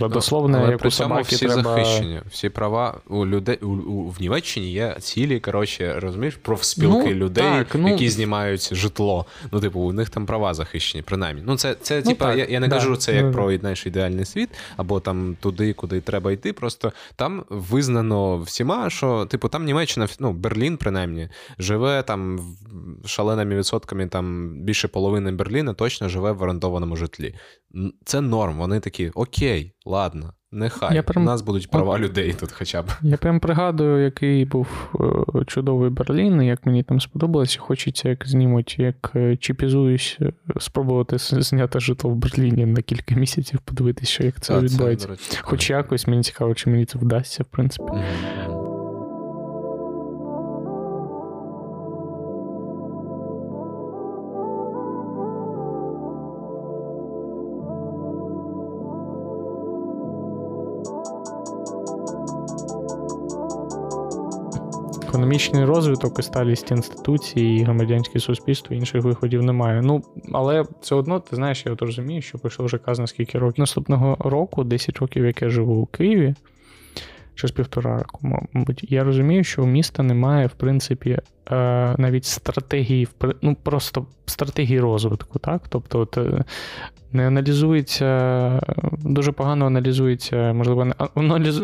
ну, 0.00 0.70
як 0.70 0.84
у 0.84 0.90
собаки 0.90 1.36
всі 1.36 1.46
треба... 1.46 1.62
захищені, 1.62 2.20
всі 2.30 2.48
права 2.48 2.94
у 3.08 3.26
людей 3.26 3.56
у, 3.62 3.66
у, 3.66 4.10
в 4.10 4.20
Німеччині 4.20 4.72
є 4.72 4.96
цілі, 5.00 5.40
коротше, 5.40 6.00
розумієш, 6.00 6.34
профспілки 6.42 7.08
ну, 7.08 7.14
людей, 7.14 7.44
так, 7.44 7.74
ну... 7.74 7.88
які 7.88 8.08
знімають 8.08 8.74
житло. 8.74 9.26
Ну, 9.52 9.60
типу, 9.60 9.80
у 9.80 9.92
них 9.92 10.10
там 10.10 10.26
права 10.26 10.54
захищені, 10.54 11.02
принаймні. 11.02 11.42
Ну, 11.46 11.56
це, 11.56 11.65
це 11.74 12.02
ну, 12.04 12.10
типа, 12.10 12.34
я, 12.34 12.44
я 12.44 12.60
не 12.60 12.68
да, 12.68 12.76
кажу 12.76 12.96
це 12.96 13.14
як 13.14 13.26
да, 13.26 13.32
про 13.32 13.58
знаєш, 13.58 13.86
ідеальний 13.86 14.24
світ, 14.24 14.48
або 14.76 15.00
там 15.00 15.36
туди, 15.40 15.72
куди 15.72 16.00
треба 16.00 16.32
йти. 16.32 16.52
Просто 16.52 16.92
там 17.16 17.44
визнано 17.48 18.38
всіма, 18.38 18.90
що, 18.90 19.26
типу, 19.26 19.48
там 19.48 19.64
Німеччина, 19.64 20.08
ну, 20.20 20.32
Берлін, 20.32 20.76
принаймні, 20.76 21.28
живе 21.58 22.02
там 22.02 22.40
шаленими 23.04 23.56
відсотками, 23.56 24.06
там 24.06 24.54
більше 24.62 24.88
половини 24.88 25.32
Берліна 25.32 25.74
точно 25.74 26.08
живе 26.08 26.32
в 26.32 26.42
орендованому 26.42 26.96
житлі. 26.96 27.34
Це 28.04 28.20
норм. 28.20 28.58
Вони 28.58 28.80
такі, 28.80 29.10
окей, 29.14 29.72
ладно. 29.84 30.32
Нехай 30.56 30.94
я 30.94 31.02
прям... 31.02 31.22
у 31.22 31.26
нас 31.26 31.42
будуть 31.42 31.70
права 31.70 31.98
людей 31.98 32.32
тут 32.32 32.52
хоча 32.52 32.82
б. 32.82 32.86
Я 33.02 33.16
прям 33.16 33.40
пригадую, 33.40 34.04
який 34.04 34.44
був 34.44 34.68
е, 35.34 35.44
чудовий 35.44 35.90
Берлін, 35.90 36.42
як 36.42 36.66
мені 36.66 36.82
там 36.82 37.00
сподобалось, 37.00 37.56
Хочеться, 37.56 38.08
як 38.08 38.28
знімуть, 38.28 38.78
як 38.78 39.12
е, 39.16 39.36
чіпізуюсь, 39.36 40.16
е, 40.20 40.32
спробувати 40.60 41.18
зняти 41.18 41.80
житло 41.80 42.10
в 42.10 42.16
Берліні 42.16 42.66
на 42.66 42.82
кілька 42.82 43.14
місяців, 43.14 43.60
подивитися, 43.64 44.24
як 44.24 44.40
це 44.40 44.54
а, 44.54 44.60
відбувається. 44.60 45.08
Це, 45.16 45.38
Хоч 45.42 45.70
якось 45.70 46.06
мені 46.06 46.22
цікаво, 46.22 46.54
чи 46.54 46.70
мені 46.70 46.84
це 46.84 46.98
вдасться, 46.98 47.42
в 47.42 47.46
принципі. 47.46 47.92
Mm-hmm. 47.92 48.45
Економічний 65.36 65.64
розвиток 65.64 66.18
і 66.18 66.22
сталість 66.22 66.70
інституцій, 66.70 67.40
і 67.40 67.62
громадянське 67.62 68.20
суспільство, 68.20 68.76
інших 68.76 69.02
виходів 69.02 69.42
немає. 69.42 69.82
Ну, 69.82 70.02
але 70.32 70.64
все 70.80 70.94
одно, 70.94 71.20
ти 71.20 71.36
знаєш, 71.36 71.66
я 71.66 71.72
от 71.72 71.82
розумію, 71.82 72.22
що 72.22 72.38
пройшло 72.38 72.64
вже 72.64 72.78
казано 72.78 73.06
скільки 73.06 73.38
років. 73.38 73.60
Наступного 73.60 74.16
року, 74.20 74.64
10 74.64 74.98
років, 74.98 75.24
як 75.24 75.42
я 75.42 75.48
живу 75.48 75.74
у 75.74 75.86
Києві, 75.86 76.34
щось 77.34 77.50
півтора 77.50 77.98
року, 77.98 78.48
мабуть, 78.52 78.92
я 78.92 79.04
розумію, 79.04 79.44
що 79.44 79.62
у 79.62 79.66
міста 79.66 80.02
немає, 80.02 80.46
в 80.46 80.52
принципі, 80.52 81.18
навіть 81.98 82.24
стратегії, 82.24 83.08
ну 83.42 83.56
просто 83.62 84.06
стратегії 84.26 84.80
розвитку, 84.80 85.38
так? 85.38 85.62
Тобто, 85.68 86.00
от, 86.00 86.18
е, 86.18 86.44
не 87.12 87.26
аналізується, 87.26 88.60
дуже 88.98 89.32
погано 89.32 89.66
аналізується, 89.66 90.52
можливо, 90.52 90.86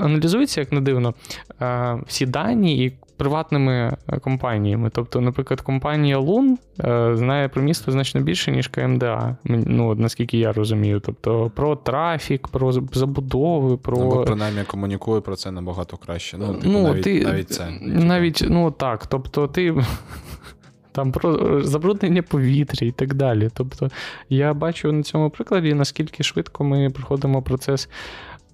аналізується, 0.01 0.61
як 0.61 0.73
не 0.73 0.81
дивно, 0.81 1.15
е, 1.63 1.99
всі 2.07 2.27
дані 2.27 2.85
і 2.85 2.93
приватними 3.23 3.97
е, 4.09 4.19
компаніями. 4.19 4.91
Тобто, 4.91 5.21
наприклад, 5.21 5.61
компанія 5.61 6.19
Лун 6.19 6.59
е, 6.85 7.17
знає 7.17 7.49
про 7.49 7.63
місто 7.63 7.93
значно 7.93 8.21
більше, 8.21 8.53
ніж 8.53 8.69
КМДА. 8.69 9.37
Ну, 9.45 9.95
наскільки 9.95 10.39
я 10.39 10.53
розумію. 10.53 11.01
Тобто 11.01 11.51
про 11.55 11.77
трафік, 11.77 12.49
про 12.49 12.73
забудови, 12.73 13.77
про. 13.77 13.97
Або 13.97 14.25
принаймні 14.25 14.63
комунікує 14.67 15.21
про 15.21 15.37
це 15.37 15.51
набагато 15.51 15.97
краще. 15.97 16.39
Ну, 16.39 16.55
типу, 16.55 16.69
ну 16.69 16.83
навіть, 16.83 17.03
ти, 17.03 17.25
навіть 17.25 17.51
це. 17.51 17.71
Навіть, 17.83 18.45
ну 18.49 18.71
так. 18.71 19.07
Тобто, 19.07 19.47
ти. 19.47 19.72
Там 20.93 21.13
про 21.13 21.63
забруднення 21.63 22.23
повітря 22.23 22.87
і 22.87 22.91
так 22.91 23.15
далі. 23.15 23.51
Тобто 23.55 23.91
я 24.29 24.55
бачу 24.55 24.93
на 24.93 25.03
цьому 25.03 25.31
прикладі, 25.31 25.75
наскільки 25.75 26.23
швидко 26.23 26.65
ми 26.65 26.91
проходимо 26.91 27.43
процес 27.43 27.89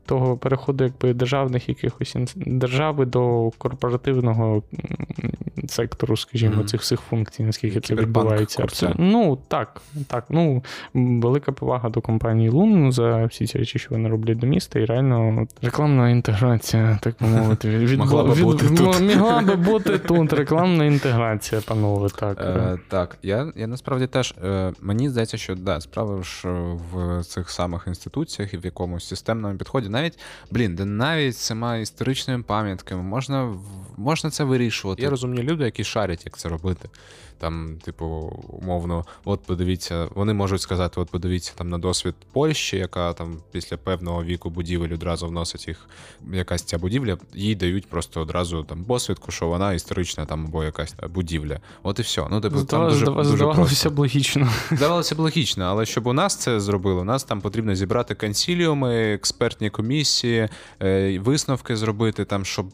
того 0.09 0.37
переходу 0.37 0.85
якби 0.85 1.15
державних 1.15 1.69
якихось 1.69 2.17
держави 2.37 3.05
до 3.05 3.51
корпоративного 3.59 4.63
сектору, 5.69 6.17
скажімо, 6.17 6.63
mm-hmm. 6.63 6.65
цих 6.65 6.81
всіх 6.81 7.01
функцій, 7.01 7.43
наскільки 7.43 7.81
це 7.81 7.95
відбувається. 7.95 8.63
Абсолютно. 8.63 9.05
Ну 9.05 9.39
так, 9.49 9.83
так. 10.07 10.25
Ну 10.31 10.63
велика 10.95 11.53
повага 11.53 11.89
до 11.89 12.01
компанії 12.01 12.49
Лун 12.49 12.93
за 12.93 13.25
всі 13.25 13.47
ці 13.47 13.59
речі, 13.59 13.79
що 13.79 13.89
вони 13.91 14.09
роблять 14.09 14.39
до 14.39 14.47
міста, 14.47 14.79
і 14.79 14.85
реально 14.85 15.47
рекламна 15.63 16.11
інтеграція, 16.11 16.99
так 17.03 17.21
мовити, 17.21 17.79
від, 17.79 17.99
могла 17.99 18.25
би 18.25 18.35
бути 18.35 18.69
тут. 18.69 19.01
Могла 19.01 19.41
би 19.41 19.57
бути 19.57 19.99
тут 19.99 20.33
рекламна 20.33 20.85
інтеграція, 20.85 21.61
панове. 21.61 22.09
Так, 22.09 22.39
е, 22.41 22.79
так. 22.89 23.19
Я 23.23 23.53
я 23.57 23.67
насправді 23.67 24.07
теж 24.07 24.35
е, 24.45 24.73
мені 24.81 25.09
здається, 25.09 25.37
що 25.37 25.55
да, 25.55 25.81
справа 25.81 26.23
ж 26.23 26.49
в 26.93 27.25
цих 27.25 27.51
самих 27.51 27.85
інституціях 27.87 28.55
і 28.55 28.59
в 28.59 28.65
якомусь 28.65 29.09
системному 29.09 29.59
підході 29.59 29.89
навіть, 29.99 30.19
блін, 30.51 30.75
де 30.75 30.85
навіть 30.85 31.37
цими 31.37 31.83
історичними 31.83 32.43
пам'ятками 32.43 33.03
можна 33.03 33.55
можна 33.97 34.31
це 34.31 34.45
вирішувати. 34.45 35.03
Є 35.03 35.11
розумні 35.11 35.43
люди, 35.43 35.65
які 35.65 35.85
шарять, 35.85 36.23
як 36.25 36.39
це 36.39 36.49
робити. 36.49 36.89
Там, 37.39 37.79
типу, 37.85 38.07
умовно, 38.49 39.05
от 39.25 39.43
подивіться, 39.43 40.09
вони 40.15 40.35
можуть 40.35 40.61
сказати: 40.61 41.01
от 41.01 41.11
подивіться 41.11 41.53
там 41.57 41.69
на 41.69 41.79
досвід 41.79 42.15
Польщі, 42.33 42.77
яка 42.77 43.13
там 43.13 43.39
після 43.53 43.77
певного 43.77 44.25
віку 44.25 44.51
будівель 44.51 44.95
одразу 44.95 45.27
вносить 45.27 45.69
їх. 45.69 45.89
Якась 46.33 46.63
ця 46.63 46.79
будівля, 46.79 47.19
їй 47.35 47.55
дають 47.55 47.87
просто 47.87 48.21
одразу 48.21 48.63
там 48.65 48.85
посвідку, 48.85 49.33
що 49.33 49.49
вона 49.49 49.73
історична 49.73 50.27
там 50.27 50.45
або 50.47 50.65
якась 50.65 50.95
будівля. 51.11 51.61
От 51.83 51.99
і 51.99 52.03
все. 52.03 52.27
Ну, 52.31 52.41
типу, 52.41 52.65
там 52.65 52.89
дуже, 52.89 53.07
дуже 53.07 53.37
Здавалося 53.37 53.91
б 53.91 53.99
логічно. 53.99 54.49
Здавалося 54.73 55.15
б 55.15 55.19
логічно, 55.19 55.65
але 55.65 55.87
щоб 55.87 56.07
у 56.07 56.13
нас 56.13 56.37
це 56.37 56.61
зробили, 56.61 57.01
у 57.01 57.05
нас 57.05 57.25
там 57.25 57.41
потрібно 57.41 57.75
зібрати 57.75 58.15
консіліуми, 58.15 59.13
експертні 59.15 59.71
комісії, 59.71 60.49
е, 60.83 61.19
висновки 61.19 61.77
зробити, 61.77 62.25
там, 62.25 62.45
щоб 62.45 62.67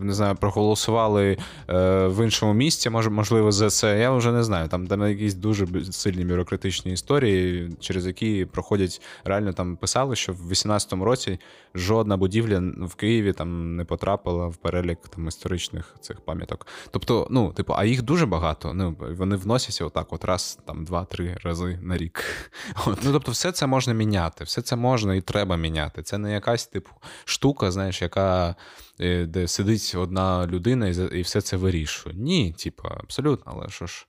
не 0.00 0.12
знаю, 0.12 0.34
проголосували 0.34 1.38
е, 1.68 2.06
в 2.06 2.24
іншому 2.24 2.52
місці, 2.52 2.90
можливо, 2.90 3.52
за 3.52 3.70
це. 3.70 3.98
Я 3.98 4.11
вже 4.16 4.32
не 4.32 4.42
знаю. 4.42 4.68
Там 4.68 4.86
там 4.86 5.08
якісь 5.08 5.34
дуже 5.34 5.66
сильні 5.92 6.24
бюрократичні 6.24 6.92
історії, 6.92 7.70
через 7.80 8.06
які 8.06 8.44
проходять 8.44 9.02
реально 9.24 9.52
там 9.52 9.76
писали, 9.76 10.16
що 10.16 10.32
в 10.32 10.52
18-му 10.52 11.04
році 11.04 11.38
жодна 11.74 12.16
будівля 12.16 12.62
в 12.76 12.94
Києві 12.94 13.32
там 13.32 13.76
не 13.76 13.84
потрапила 13.84 14.46
в 14.46 14.56
перелік 14.56 14.98
там 15.08 15.28
історичних 15.28 15.94
цих 16.00 16.20
пам'яток. 16.20 16.66
Тобто, 16.90 17.26
ну, 17.30 17.52
типу, 17.52 17.74
а 17.76 17.84
їх 17.84 18.02
дуже 18.02 18.26
багато. 18.26 18.74
Ну, 18.74 18.96
Вони 19.18 19.36
вносяться 19.36 19.84
отак, 19.84 20.12
от 20.12 20.24
раз, 20.24 20.58
там, 20.66 20.84
два-три 20.84 21.36
рази 21.44 21.78
на 21.82 21.96
рік. 21.96 22.24
От. 22.86 22.98
Ну, 23.04 23.12
Тобто, 23.12 23.32
все 23.32 23.52
це 23.52 23.66
можна 23.66 23.94
міняти, 23.94 24.44
все 24.44 24.62
це 24.62 24.76
можна 24.76 25.14
і 25.14 25.20
треба 25.20 25.56
міняти. 25.56 26.02
Це 26.02 26.18
не 26.18 26.32
якась, 26.32 26.66
типу, 26.66 26.90
штука, 27.24 27.70
знаєш, 27.70 28.02
яка. 28.02 28.56
Е, 29.02 29.26
де 29.26 29.48
сидить 29.48 29.94
одна 29.96 30.46
людина 30.46 30.88
і 30.88 31.22
все 31.22 31.40
це 31.40 31.56
вирішує. 31.56 32.16
Ні, 32.18 32.52
типу, 32.52 32.88
абсолютно, 32.88 33.52
але 33.56 33.68
що 33.68 33.86
ж, 33.86 34.06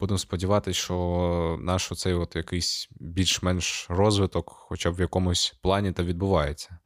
будемо 0.00 0.18
сподіватися, 0.18 0.80
що 0.80 1.58
наш 1.60 1.92
оцей 1.92 2.14
от 2.14 2.36
якийсь 2.36 2.88
більш-менш 3.00 3.86
розвиток, 3.90 4.50
хоча 4.50 4.90
б 4.90 4.94
в 4.94 5.00
якомусь 5.00 5.58
плані, 5.62 5.92
та 5.92 6.02
відбувається. 6.02 6.78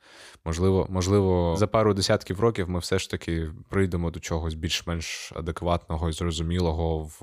Можливо, 0.45 0.87
можливо, 0.91 1.57
за 1.57 1.67
пару 1.67 1.95
десятків 1.95 2.41
років 2.41 2.71
ми 2.71 2.79
все 2.79 2.99
ж 2.99 3.11
таки 3.11 3.51
прийдемо 3.69 4.11
до 4.11 4.21
чогось 4.21 4.55
більш-менш 4.55 5.33
адекватного 5.37 6.09
і 6.09 6.13
зрозумілого 6.13 6.99
в 6.99 7.21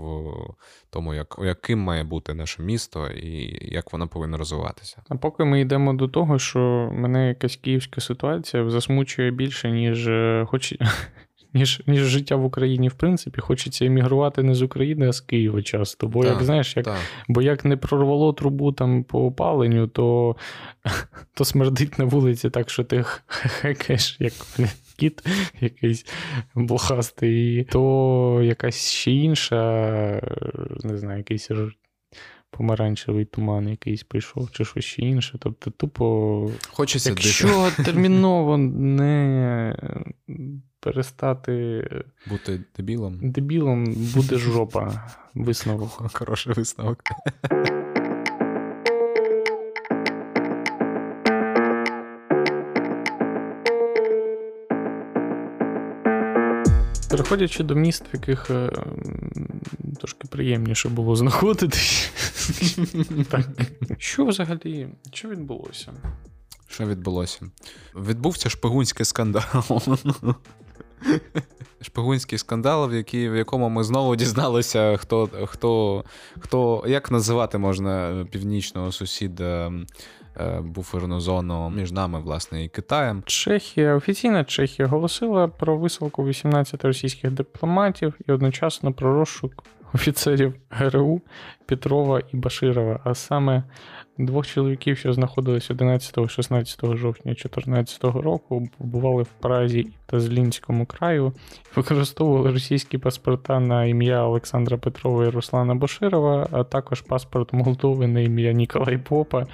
тому, 0.90 1.14
як 1.14 1.36
яким 1.44 1.80
має 1.80 2.04
бути 2.04 2.34
наше 2.34 2.62
місто 2.62 3.08
і 3.08 3.60
як 3.74 3.94
воно 3.94 4.08
повинно 4.08 4.38
розвиватися. 4.38 5.02
А 5.10 5.16
поки 5.16 5.44
ми 5.44 5.62
йдемо 5.62 5.94
до 5.94 6.08
того, 6.08 6.40
що 6.40 6.90
мене 6.94 7.28
якась 7.28 7.56
київська 7.56 8.02
ситуація 8.02 8.70
засмучує 8.70 9.32
більше, 9.32 9.72
ніж 9.72 10.09
е, 10.10 10.46
хоч 10.46 10.76
ніж 11.54 11.82
ніж 11.88 12.02
життя 12.02 12.36
в 12.36 12.46
Україні, 12.46 12.88
в 12.88 12.94
принципі, 12.94 13.42
хочеться 13.42 13.86
емігрувати 13.86 14.44
не 14.44 14.56
з 14.56 14.62
України, 14.62 15.08
а 15.08 15.12
з 15.12 15.22
Києва 15.22 15.62
часто. 15.62 16.08
Бо 16.08 16.24
так, 16.24 16.34
як 16.34 16.44
знаєш, 16.44 16.78
як 16.78 16.96
бо 17.28 17.42
як 17.42 17.66
не 17.66 17.78
прорвало 17.78 18.34
трубу 18.34 18.72
там 18.72 19.04
по 19.04 19.26
опаленню, 19.26 19.88
то 19.88 20.36
то 21.34 21.46
смердить 21.46 22.00
на 22.00 22.06
вулиці 22.06 22.50
так, 22.50 22.70
що 22.70 22.84
ти 22.84 23.06
хекаєш, 23.28 24.18
як 24.20 24.34
кіт 24.98 25.26
якийсь 25.62 26.06
блохастий, 26.56 27.64
то 27.64 28.42
якась 28.44 28.92
ще 28.92 29.12
інша, 29.12 30.22
не 30.84 30.98
знаю, 30.98 31.18
якийсь. 31.18 31.52
Помаранчевий 32.60 33.26
туман 33.26 33.70
якийсь 33.70 34.04
прийшов, 34.04 34.52
чи 34.52 34.66
щось 34.66 34.86
ще 34.86 35.02
інше. 35.02 35.38
Тобто, 35.40 35.72
тупо, 35.72 36.52
Хочеться 36.70 37.10
якщо 37.10 37.70
дити. 37.70 37.84
терміново 37.92 38.58
не 38.58 39.76
перестати 40.80 41.88
бути 42.30 42.62
дебілом. 42.78 43.32
Дебілом 43.32 43.86
буде 44.16 44.38
жопа. 44.38 45.10
Висновок. 45.34 46.12
Хороший 46.14 46.54
висновок. 46.54 47.04
Переходячи 57.10 57.64
до 57.64 57.76
міст, 57.76 58.04
в 58.04 58.16
яких 58.16 58.50
е, 58.52 58.72
трошки 60.00 60.28
приємніше 60.28 60.90
було 60.90 61.16
знаходитись. 61.16 62.12
так. 63.30 63.46
Що 63.98 64.26
взагалі? 64.26 64.88
Що 65.14 65.30
відбулося? 65.30 65.92
Що 66.68 66.86
відбулося? 66.86 67.40
Відбувся 67.96 68.50
шпигунський 68.50 69.06
скандал. 69.06 69.44
Шпигунський 71.82 72.38
скандал, 72.38 72.90
в 72.90 72.94
який, 72.94 73.30
в 73.30 73.36
якому 73.36 73.70
ми 73.70 73.84
знову 73.84 74.16
дізналися, 74.16 74.98
хто, 74.98 75.30
хто, 75.46 76.04
хто, 76.40 76.84
як 76.88 77.12
називати 77.12 77.58
можна 77.58 78.26
північного 78.32 78.92
сусіда 78.92 79.72
Е, 80.40 80.62
буферну 80.62 81.20
зону 81.20 81.70
між 81.70 81.92
нами, 81.92 82.20
власне, 82.20 82.64
і 82.64 82.70
Китаєм. 82.70 83.24
Чехія, 83.26 83.96
офіційна 83.96 84.44
Чехія 84.44 84.88
оголосила 84.88 85.48
про 85.48 85.78
висилку 85.78 86.26
18 86.26 86.86
російських 86.86 87.32
дипломатів 87.32 88.14
і 88.28 88.32
одночасно 88.32 88.94
про 88.94 89.14
розшук 89.14 89.64
офіцерів 89.94 90.54
ГРУ 90.70 91.22
Петрова 91.66 92.22
і 92.34 92.38
Баширова, 92.38 93.00
а 93.04 93.16
саме 93.16 93.64
Двох 94.20 94.48
чоловіків, 94.48 94.98
що 94.98 95.14
знаходились 95.14 95.72
11-16 95.72 96.96
жовтня 96.98 97.32
2014 97.32 98.04
року, 98.04 98.70
побували 98.78 99.24
в 99.24 99.28
Празі 99.40 99.88
та 100.06 100.20
Злінському 100.20 100.86
краю, 100.86 101.34
використовували 101.76 102.52
російські 102.52 102.98
паспорта 102.98 103.60
на 103.60 103.86
ім'я 103.86 104.24
Олександра 104.24 104.78
Петрова 104.78 105.26
і 105.26 105.30
Руслана 105.30 105.76
Боширова, 105.76 106.48
а 106.52 106.64
також 106.64 107.02
паспорт 107.02 107.54
Молдови 107.54 108.08
на 108.08 108.20
ім'я 108.20 108.52
Ніколай 108.52 108.98
Попа 108.98 109.46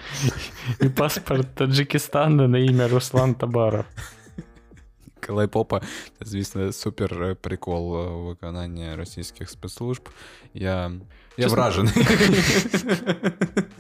і 0.82 0.90
паспорт 0.90 1.48
Таджикистану 1.56 2.48
на 2.48 2.58
ім'я 2.58 2.88
Руслан 2.88 3.34
Табаров. 3.34 3.86
Це, 6.20 6.26
звісно, 6.26 6.72
супер 6.72 7.36
прикол 7.42 8.08
виконання 8.28 8.96
російських 8.96 9.50
спецслужб. 9.50 10.10
Я 10.54 10.92
я 11.38 11.48
вражений. 11.48 11.94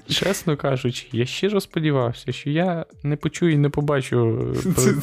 Чесно 0.10 0.58
кажучи, 0.58 1.08
я 1.12 1.25
щиро 1.25 1.62
сподівався, 1.62 2.32
що 2.32 2.50
я 2.50 2.86
не 3.04 3.16
почую 3.16 3.54
і 3.54 3.58
не 3.58 3.70
побачу 3.70 4.40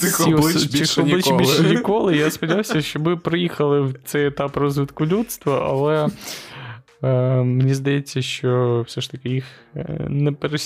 цих 0.00 0.20
облич 0.20 1.30
більше 1.32 1.62
ніколи. 1.62 2.16
Я 2.16 2.30
сподівався, 2.30 2.82
що 2.82 3.00
ми 3.00 3.16
приїхали 3.16 3.80
в 3.80 3.94
цей 4.04 4.26
етап 4.26 4.56
розвитку 4.56 5.06
людства, 5.06 5.68
але. 5.68 6.08
Е, 7.02 7.42
мені 7.42 7.75
здається, 7.75 8.23
що 8.23 8.85
все 8.88 9.00
ж 9.00 9.11
таки 9.11 9.28
їх 9.28 9.44
е, 9.76 10.06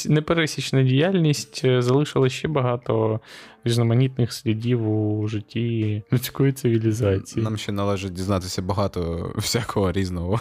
непересічна 0.09 0.83
діяльність 0.83 1.63
е, 1.65 1.83
залишила 1.83 2.29
ще 2.29 2.49
багато 2.49 3.21
різноманітних 3.65 4.33
слідів 4.33 4.89
у 4.89 5.29
житті 5.29 6.03
людської 6.13 6.53
цивілізації. 6.53 7.45
Нам 7.45 7.57
ще 7.57 7.73
належить 7.73 8.13
дізнатися 8.13 8.63
багато 8.63 9.33
всякого 9.37 9.93
різного. 9.93 10.41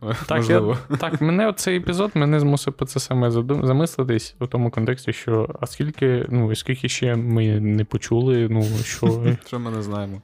Так, 0.26 0.50
я, 0.50 0.76
так, 0.98 1.20
мене 1.20 1.52
цей 1.52 1.76
епізод 1.76 2.10
мене 2.14 2.40
змусив 2.40 2.72
про 2.72 2.86
це 2.86 3.00
саме 3.00 3.30
замислитись 3.62 4.34
у 4.40 4.46
тому 4.46 4.70
контексті, 4.70 5.12
що 5.12 5.56
а 5.60 5.66
скільки, 5.66 6.26
ну, 6.28 6.54
скільки 6.56 6.88
ще 6.88 7.16
ми 7.16 7.60
не 7.60 7.84
почули, 7.84 8.48
ну 8.50 8.64
що. 8.84 9.36
Що 9.46 9.58
ми 9.58 9.70
не 9.70 9.82
знаємо. 9.82 10.22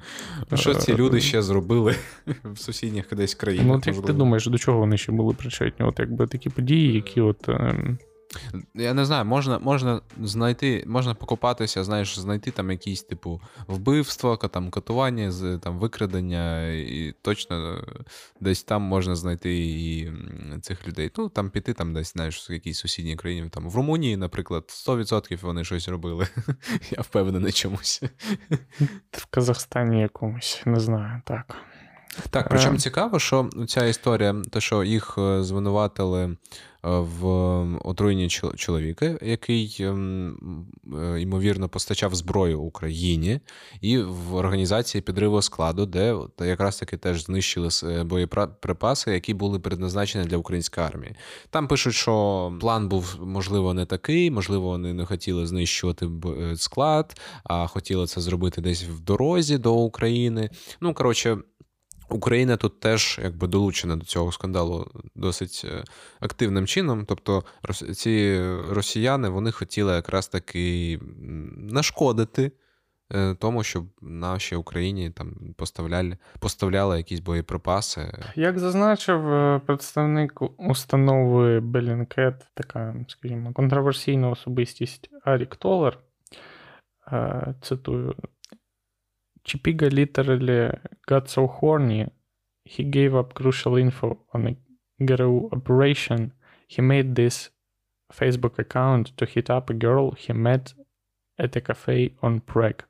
Ну, 0.51 0.57
Що 0.57 0.75
ці 0.75 0.95
люди 0.95 1.21
ще 1.21 1.43
зробили 1.43 1.95
в 2.45 2.59
сусідніх 2.59 3.07
десь 3.13 3.35
країнах? 3.35 3.67
Ну, 3.67 3.75
от 3.75 3.87
як 3.87 4.07
ти 4.07 4.13
думаєш, 4.13 4.47
до 4.47 4.59
чого 4.59 4.79
вони 4.79 4.99
ще 4.99 5.13
були 5.13 5.35
причетні? 5.35 5.87
От 5.87 5.99
якби 5.99 6.27
такі 6.27 6.51
події, 6.51 6.93
які 6.95 7.21
от. 7.21 7.49
Ем, 7.49 7.99
я 8.75 8.95
не 8.95 9.05
знаю, 9.05 9.25
можна 9.25 9.59
можна 9.59 10.01
знайти, 10.23 10.85
можна 10.87 11.15
покопатися, 11.15 11.85
знаєш, 11.85 12.19
знайти 12.19 12.51
там 12.51 12.71
якісь, 12.71 13.03
типу, 13.03 13.41
вбивства, 13.67 14.37
там, 14.37 14.71
катування, 14.71 15.33
там, 15.63 15.79
викрадення, 15.79 16.67
і 16.73 17.15
точно 17.23 17.85
десь 18.41 18.63
там 18.63 18.83
можна 18.83 19.17
знайти 19.17 19.59
і 19.59 20.13
цих 20.61 20.89
людей. 20.89 21.11
Ну, 21.17 21.29
там 21.29 21.51
піти, 21.51 21.73
там 21.73 21.95
десь, 21.95 22.13
знаєш, 22.13 22.51
в 22.51 22.53
якійсь 22.53 22.79
сусідній 22.79 23.17
країні. 23.17 23.49
Там, 23.49 23.71
В 23.71 23.77
Румунії, 23.77 24.17
наприклад, 24.17 24.65
100% 24.69 25.41
вони 25.41 25.65
щось 25.65 25.89
робили. 25.89 26.27
Я 26.91 27.03
впевнений 27.03 27.53
чомусь. 27.53 28.03
В 29.13 29.27
Казахстані 29.31 30.01
якомусь, 30.01 30.63
не 30.67 30.81
знаю, 30.81 31.23
так. 31.25 31.57
Так, 32.31 32.49
причому 32.49 32.75
е. 32.75 32.79
цікаво, 32.79 33.19
що 33.19 33.51
ця 33.69 33.87
історія, 33.87 34.35
те, 34.51 34.61
що 34.61 34.85
їх 34.85 35.15
е, 35.19 35.43
звинуватили 35.43 36.37
в 36.85 37.27
отруєнні 37.85 38.29
чоловіка, 38.57 39.19
який 39.23 39.77
ем, 39.81 40.67
е, 41.01 41.21
ймовірно 41.21 41.69
постачав 41.69 42.15
зброю 42.15 42.61
Україні, 42.61 43.41
і 43.81 43.99
в 43.99 44.35
організації 44.35 45.03
підриву 45.03 45.43
складу, 45.43 45.87
де 45.87 46.17
якраз 46.41 46.79
таки 46.79 46.97
теж 46.97 47.25
знищили 47.25 47.69
е, 47.85 48.05
боєприпаси, 48.05 49.13
які 49.13 49.35
були 49.35 49.59
предназначені 49.59 50.25
для 50.25 50.37
української 50.37 50.87
армії. 50.87 51.15
Там 51.51 51.69
пишуть, 51.69 51.95
що 51.95 52.53
план 52.61 52.89
був 52.89 53.17
можливо 53.21 53.75
не 53.75 53.87
такий, 53.87 54.31
можливо, 54.31 54.67
вони 54.67 54.93
не 54.93 55.05
хотіли 55.05 55.47
знищувати 55.47 56.09
е, 56.27 56.57
склад, 56.57 57.21
а 57.45 57.67
хотіли 57.67 58.07
це 58.07 58.21
зробити 58.21 58.61
десь 58.61 58.85
в 58.85 59.01
дорозі 59.01 59.59
до 59.59 59.75
України. 59.75 60.51
Ну 60.81 60.95
коротше. 60.95 61.39
Україна 62.09 62.57
тут 62.57 62.81
теж 62.81 63.21
якби 63.23 63.47
долучена 63.47 63.97
до 63.97 64.05
цього 64.05 64.33
скандалу 64.33 64.91
досить 65.15 65.63
е, 65.65 65.85
активним 66.21 66.67
чином. 66.67 67.05
Тобто, 67.09 67.45
ці 67.95 68.41
росіяни 68.71 69.29
вони 69.29 69.51
хотіли 69.51 69.93
якраз 69.93 70.29
таки 70.29 70.99
нашкодити 71.57 72.53
е, 73.13 73.35
тому, 73.35 73.63
щоб 73.63 73.85
нашій 74.03 74.57
Україні 74.57 75.11
там 75.11 75.55
поставляли 75.57 76.17
поставляли 76.41 76.97
якісь 76.97 77.21
боєприпаси. 77.21 78.25
Як 78.35 78.59
зазначив 78.59 79.33
е, 79.33 79.61
представник 79.67 80.43
установи 80.57 81.61
Белінкет, 81.61 82.47
така, 82.55 82.95
скажімо, 83.09 83.53
контроверсійна 83.53 84.31
особистість 84.31 85.11
Арік 85.25 85.57
Толер, 85.57 85.99
цитую. 87.63 88.15
Chipiga 89.47 89.93
literally 89.93 90.71
got 91.07 91.29
so 91.29 91.47
horny, 91.47 92.09
he 92.65 92.83
gave 92.83 93.15
up 93.15 93.35
crucial 93.35 93.77
info 93.77 94.19
on 94.33 94.47
a 94.47 95.05
GRU 95.05 95.51
operation. 95.53 96.33
He 96.67 96.81
made 96.81 97.15
this 97.15 97.51
Facebook 98.13 98.59
account 98.59 99.17
to 99.17 99.27
hit 99.27 99.51
up 99.51 99.69
a 99.69 99.75
girl 99.75 100.13
he 100.13 100.33
met 100.33 100.73
at 101.39 101.57
a 101.57 101.61
cafe 101.61 102.15
on 102.23 102.41
Prague. 102.41 102.85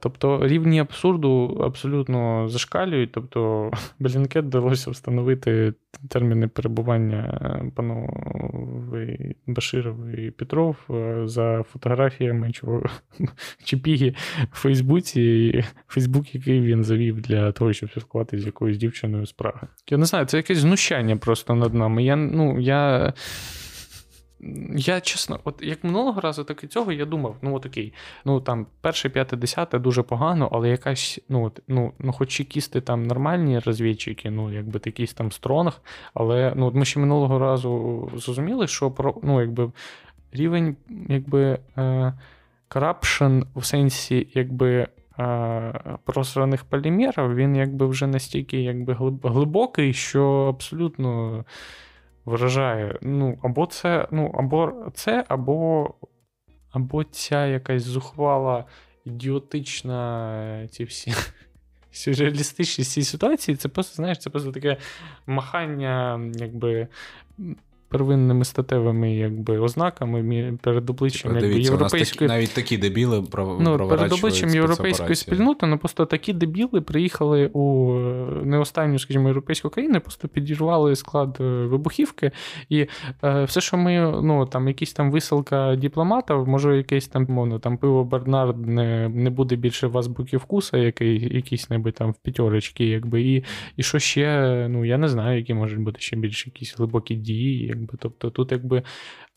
Тобто 0.00 0.48
рівні 0.48 0.80
абсурду 0.80 1.60
абсолютно 1.64 2.48
зашкалюють. 2.48 3.12
Тобто 3.12 3.70
Белінкет 3.98 4.44
вдалося 4.44 4.90
встановити 4.90 5.74
терміни 6.08 6.48
перебування 6.48 7.40
е, 7.42 7.70
панови 7.74 9.34
Баширової 9.46 10.28
і 10.28 10.30
Петров 10.30 10.76
е, 10.90 11.22
за 11.24 11.62
фотографіями 11.72 12.52
Чіпіги 13.64 14.14
в 14.52 14.56
Фейсбуці, 14.56 15.64
Фейсбук, 15.88 16.34
який 16.34 16.60
він 16.60 16.84
завів 16.84 17.20
для 17.20 17.52
того, 17.52 17.72
щоб 17.72 17.90
спілкуватися 17.90 18.42
з 18.42 18.46
якоюсь 18.46 18.78
дівчиною 18.78 19.26
з 19.26 19.32
Праги. 19.32 19.66
Я 19.90 19.98
не 19.98 20.04
знаю, 20.04 20.26
це 20.26 20.36
якесь 20.36 20.58
знущання 20.58 21.16
просто 21.16 21.54
над 21.54 21.74
нами. 21.74 22.04
Я, 22.04 22.16
ну, 22.16 22.60
я 22.60 23.12
я 24.76 25.00
чесно, 25.00 25.40
от 25.44 25.62
як 25.62 25.84
минулого 25.84 26.20
разу, 26.20 26.44
так 26.44 26.64
і 26.64 26.66
цього 26.66 26.92
я 26.92 27.04
думав, 27.04 27.36
ну 27.42 27.54
от 27.54 27.66
окей, 27.66 27.92
ну 28.24 28.40
там 28.40 28.66
перше, 28.80 29.08
п'яте, 29.08 29.36
десяте 29.36 29.78
дуже 29.78 30.02
погано, 30.02 30.48
але 30.52 30.68
якась, 30.68 31.20
ну 31.28 31.44
от, 31.44 31.60
ну, 31.68 31.92
ну 31.98 32.12
хоч 32.12 32.40
якісь 32.40 32.68
там 32.68 33.02
нормальні 33.02 33.58
розвідчики, 33.58 34.30
ну 34.30 34.52
якби 34.52 34.80
якийсь 34.84 35.14
там 35.14 35.32
стронг, 35.32 35.80
але 36.14 36.52
ну 36.56 36.66
от 36.66 36.74
ми 36.74 36.84
ще 36.84 37.00
минулого 37.00 37.38
разу 37.38 38.10
зрозуміли, 38.14 38.66
що 38.66 38.90
про 38.90 39.14
ну 39.22 39.40
якби 39.40 39.72
рівень 40.32 40.76
якби 41.08 41.58
корапшн 42.68 43.40
в 43.56 43.64
сенсі 43.64 44.28
якби 44.34 44.88
просраних 46.04 46.64
полімерів, 46.64 47.34
він 47.34 47.56
якби 47.56 47.86
вже 47.86 48.06
настільки 48.06 48.62
якби 48.62 48.94
глибокий, 49.22 49.92
що 49.92 50.46
абсолютно 50.48 51.44
вражає. 52.26 52.98
Ну, 53.02 53.38
або 53.42 53.66
це, 53.66 54.08
ну, 54.10 54.34
або 54.34 54.90
це, 54.94 55.24
або 55.28 55.90
або 56.70 57.04
ця 57.04 57.46
якась 57.46 57.82
зухвала, 57.82 58.64
ідіотична 59.04 60.68
ці 60.70 60.84
всі 60.84 61.12
сюрреалістичні 61.90 62.84
ці 62.84 63.02
ситуації, 63.02 63.56
це 63.56 63.68
просто, 63.68 63.94
знаєш, 63.94 64.18
це 64.18 64.30
просто 64.30 64.52
таке 64.52 64.76
махання, 65.26 66.20
якби. 66.34 66.88
Первинними 67.88 68.44
статевими 68.44 69.16
якби, 69.16 69.58
ознаками 69.58 70.58
перед 70.62 70.90
обличчям 70.90 71.32
Типа, 71.32 71.34
якби, 71.34 71.48
дивіться, 71.48 71.72
європейської... 71.72 72.28
у 72.28 72.30
нас 72.30 72.38
такі, 72.38 72.38
навіть 72.38 72.54
такі 72.54 72.78
дебіли 72.78 73.22
пров... 73.22 73.62
Ну, 73.62 73.88
перед 73.88 74.12
обличчям 74.12 74.50
європейської 74.50 74.94
спецоперації. 74.94 75.16
спільноти, 75.16 75.66
ну 75.66 75.78
просто 75.78 76.06
такі 76.06 76.32
дебіли 76.32 76.80
приїхали 76.80 77.50
у 77.52 77.92
не 78.44 78.58
останню, 78.58 78.98
скажімо, 78.98 79.28
європейську 79.28 79.70
країну, 79.70 80.00
просто 80.00 80.28
підірвали 80.28 80.96
склад 80.96 81.36
е, 81.40 81.44
вибухівки, 81.44 82.30
і 82.68 82.86
е, 83.24 83.44
все, 83.44 83.60
що 83.60 83.76
ми, 83.76 84.20
ну 84.22 84.46
там 84.46 84.68
якісь 84.68 84.92
там 84.92 85.10
висилка 85.10 85.76
дипломатів, 85.76 86.48
може, 86.48 86.76
якесь 86.76 87.08
там 87.08 87.26
мовно, 87.28 87.58
там 87.58 87.76
пиво 87.76 88.04
Бернард 88.04 88.66
не 88.66 89.08
не 89.08 89.30
буде 89.30 89.56
більше 89.56 89.86
в 89.86 89.98
азбуки 89.98 90.36
вкуса, 90.36 90.76
який 90.76 91.34
якийсь 91.34 91.70
небудь 91.70 91.94
там 91.94 92.10
в 92.10 92.14
п'ятерочки, 92.14 92.86
якби, 92.86 93.22
і 93.22 93.44
і 93.76 93.82
що 93.82 93.98
ще, 93.98 94.66
ну 94.70 94.84
я 94.84 94.98
не 94.98 95.08
знаю, 95.08 95.38
які 95.38 95.54
можуть 95.54 95.80
бути 95.80 96.00
ще 96.00 96.16
більш 96.16 96.46
якісь 96.46 96.78
глибокі 96.78 97.14
дії, 97.14 97.75
якби. 97.76 97.98
Тобто 98.00 98.30
тут, 98.30 98.52
якби 98.52 98.82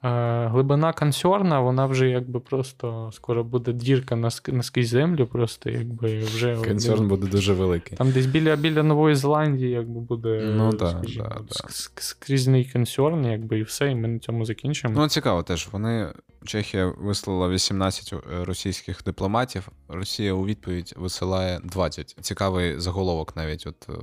глибина 0.01 0.93
консерна, 0.93 1.59
вона 1.59 1.85
вже 1.85 2.09
якби 2.09 2.39
просто 2.39 3.09
скоро 3.13 3.43
буде 3.43 3.73
дірка 3.73 4.15
на 4.15 4.29
наскрізь 4.47 4.89
землю, 4.89 5.27
просто 5.27 5.69
якби 5.69 6.19
вже. 6.19 6.55
Консерн 6.55 7.07
буде 7.07 7.27
дуже 7.27 7.53
великий. 7.53 7.97
Там 7.97 8.11
десь 8.11 8.25
біля 8.25 8.55
біля 8.55 8.83
Нової 8.83 9.15
Зеландії, 9.15 9.71
якби 9.71 9.99
буде 9.99 10.53
ну, 10.55 10.71
да, 10.71 11.01
да, 11.17 11.41
скрізний 11.69 12.69
консерн, 12.73 13.25
якби 13.25 13.59
і 13.59 13.63
все, 13.63 13.91
і 13.91 13.95
ми 13.95 14.07
на 14.07 14.19
цьому 14.19 14.45
закінчимо. 14.45 14.93
Ну, 14.97 15.07
цікаво 15.07 15.43
теж. 15.43 15.69
Вони. 15.71 16.13
Чехія 16.45 16.93
вислала 16.97 17.49
18 17.49 18.13
е, 18.13 18.45
російських 18.45 19.03
дипломатів. 19.03 19.67
Росія 19.87 20.33
у 20.33 20.45
відповідь 20.45 20.93
висилає 20.97 21.59
20. 21.63 22.15
Цікавий 22.21 22.79
заголовок 22.79 23.35
навіть 23.35 23.67
от 23.67 23.89
е, 23.89 23.93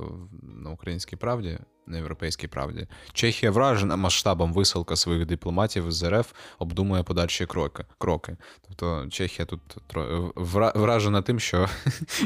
на 0.63 0.69
українській 0.69 1.15
правді 1.15 1.59
на 1.87 1.97
європейській 1.97 2.47
правді. 2.47 2.87
Чехія 3.13 3.51
вражена 3.51 3.95
масштабом 3.95 4.53
висилка 4.53 4.95
своїх 4.95 5.25
дипломатів 5.25 5.86
з 5.91 6.09
РФ 6.09 6.33
обдумує 6.59 7.03
подальші 7.03 7.45
кроки. 7.45 7.85
кроки. 7.97 8.37
Тобто 8.67 9.07
Чехія 9.09 9.45
тут 9.45 9.61
вражена 10.75 11.21
тим, 11.21 11.39
що 11.39 11.67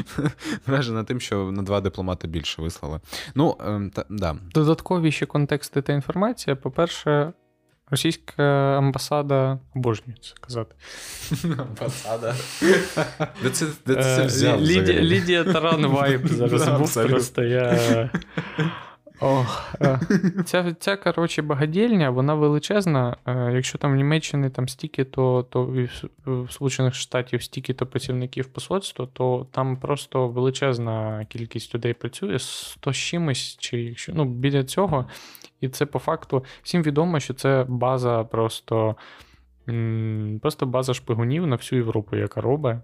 вражена 0.66 1.04
тим, 1.04 1.20
що 1.20 1.52
на 1.52 1.62
два 1.62 1.80
дипломати 1.80 2.28
більше 2.28 2.62
вислали. 2.62 3.00
Ну, 3.34 3.56
ем, 3.66 3.90
та, 3.90 4.04
да. 4.10 4.36
Додаткові 4.54 5.12
ще 5.12 5.26
контексти 5.26 5.82
та 5.82 5.92
інформація. 5.92 6.56
По-перше, 6.56 7.32
Російська 7.92 8.42
амбасада 8.78 9.58
обожнює 9.74 10.16
це 10.20 10.34
казати. 10.40 10.74
Амбасада. 11.58 12.34
Де 13.42 13.50
це 13.52 13.66
де 13.86 13.94
це 13.94 14.22
е, 14.22 14.26
взяв? 14.26 14.60
Лідія 14.60 15.44
Таран 15.44 15.86
Вайб 15.86 16.28
зараз 16.28 16.68
був 16.68 17.08
просто. 17.08 17.42
я... 17.42 18.10
Ох, 19.24 19.74
е, 19.80 20.00
Ця, 20.44 20.74
ця 20.74 20.96
коротше, 20.96 21.42
багадільня, 21.42 22.10
вона 22.10 22.34
величезна. 22.34 23.16
Е, 23.26 23.52
якщо 23.54 23.78
там 23.78 23.92
в 23.92 23.96
Німеччині 23.96 24.50
там 24.50 24.68
стільки, 24.68 25.04
то 25.04 25.46
то 25.50 25.74
в 26.26 26.52
Сполучених 26.52 26.94
Штатів 26.94 27.42
стільки 27.42 27.74
то 27.74 27.86
працівників 27.86 28.46
посольства, 28.46 29.08
то 29.12 29.46
там 29.50 29.76
просто 29.76 30.28
величезна 30.28 31.26
кількість 31.28 31.74
людей 31.74 31.94
працює 31.94 32.38
100 32.38 32.92
з 32.92 32.96
чимось, 32.96 33.56
чи 33.60 33.82
якщо 33.82 34.12
ну, 34.14 34.24
біля 34.24 34.64
цього. 34.64 35.06
І 35.60 35.68
це 35.68 35.86
по 35.86 35.98
факту 35.98 36.44
всім 36.62 36.82
відомо, 36.82 37.20
що 37.20 37.34
це 37.34 37.66
база 37.68 38.24
просто. 38.24 38.96
Просто 40.42 40.66
база 40.66 40.94
шпигунів 40.94 41.46
на 41.46 41.56
всю 41.56 41.78
Європу, 41.82 42.16
яка 42.16 42.40
робить. 42.40 42.76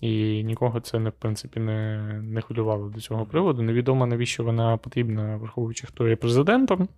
І 0.00 0.44
нікого 0.44 0.80
це 0.80 0.98
не 0.98 1.10
в 1.10 1.12
принципі 1.12 1.60
не 1.60 1.98
не 2.22 2.40
хвилювало 2.40 2.88
до 2.88 3.00
цього 3.00 3.26
приводу. 3.26 3.62
Невідомо 3.62 4.06
навіщо 4.06 4.44
вона 4.44 4.76
потрібна, 4.76 5.36
враховуючи, 5.36 5.86
хто 5.86 6.08
є 6.08 6.16
президентом. 6.16 6.88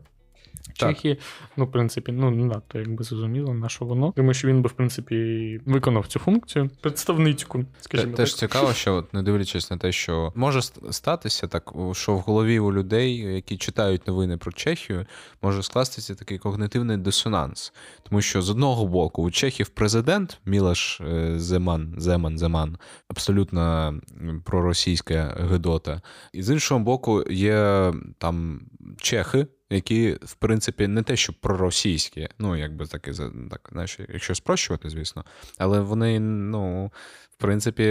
Чехії, 0.87 1.19
ну, 1.57 1.65
в 1.65 1.71
принципі, 1.71 2.13
ну 2.13 2.31
не 2.31 2.45
надто 2.45 2.79
якби 2.79 3.05
зрозуміло, 3.05 3.55
на 3.55 3.69
що 3.69 3.85
воно. 3.85 4.13
Тому 4.17 4.35
що 4.35 4.49
він 4.49 4.63
би, 4.63 4.69
в 4.69 4.73
принципі, 4.73 5.61
виконав 5.67 6.07
цю 6.07 6.19
функцію 6.19 6.71
представницьку. 6.81 7.65
скажімо 7.81 8.17
Теж 8.17 8.31
так. 8.35 8.39
цікаво, 8.39 8.73
що 8.73 8.95
от, 8.95 9.15
не 9.15 9.23
дивлячись 9.23 9.71
на 9.71 9.77
те, 9.77 9.93
що 9.93 10.33
може 10.35 10.63
статися 10.91 11.47
так, 11.47 11.73
що 11.93 12.15
в 12.15 12.19
голові 12.19 12.59
у 12.59 12.73
людей, 12.73 13.17
які 13.17 13.57
читають 13.57 14.07
новини 14.07 14.37
про 14.37 14.53
Чехію, 14.53 15.07
може 15.43 15.63
скластися 15.63 16.15
такий 16.15 16.39
когнитивний 16.39 16.97
дисонанс. 16.97 17.73
Тому 18.09 18.21
що 18.23 18.43
з 18.43 18.51
одного 18.51 18.87
боку 18.87 19.23
у 19.23 19.31
Чехів 19.31 19.69
президент 19.69 20.41
Мілаш 20.47 21.01
е, 21.01 21.39
Земан, 21.39 21.95
Земан, 21.99 22.39
Земан, 22.39 22.79
абсолютно 23.09 23.95
проросійська 24.45 25.47
гидота, 25.51 26.03
і 26.33 26.43
з 26.43 26.51
іншого 26.51 26.81
боку, 26.81 27.25
є 27.31 27.93
там 28.19 28.61
чехи 28.97 29.47
які, 29.71 30.19
в 30.23 30.35
принципі, 30.35 30.87
не 30.87 31.03
те, 31.03 31.17
що 31.17 31.33
проросійські, 31.33 32.29
ну, 32.39 32.57
якби 32.57 32.87
таки, 32.87 33.13
так, 33.51 33.69
знаєш, 33.73 33.99
якщо 34.09 34.35
спрощувати, 34.35 34.91
звісно, 34.91 35.25
але 35.59 35.81
вони, 35.81 36.21
ну, 36.21 36.93
в 37.39 37.41
принципі, 37.41 37.83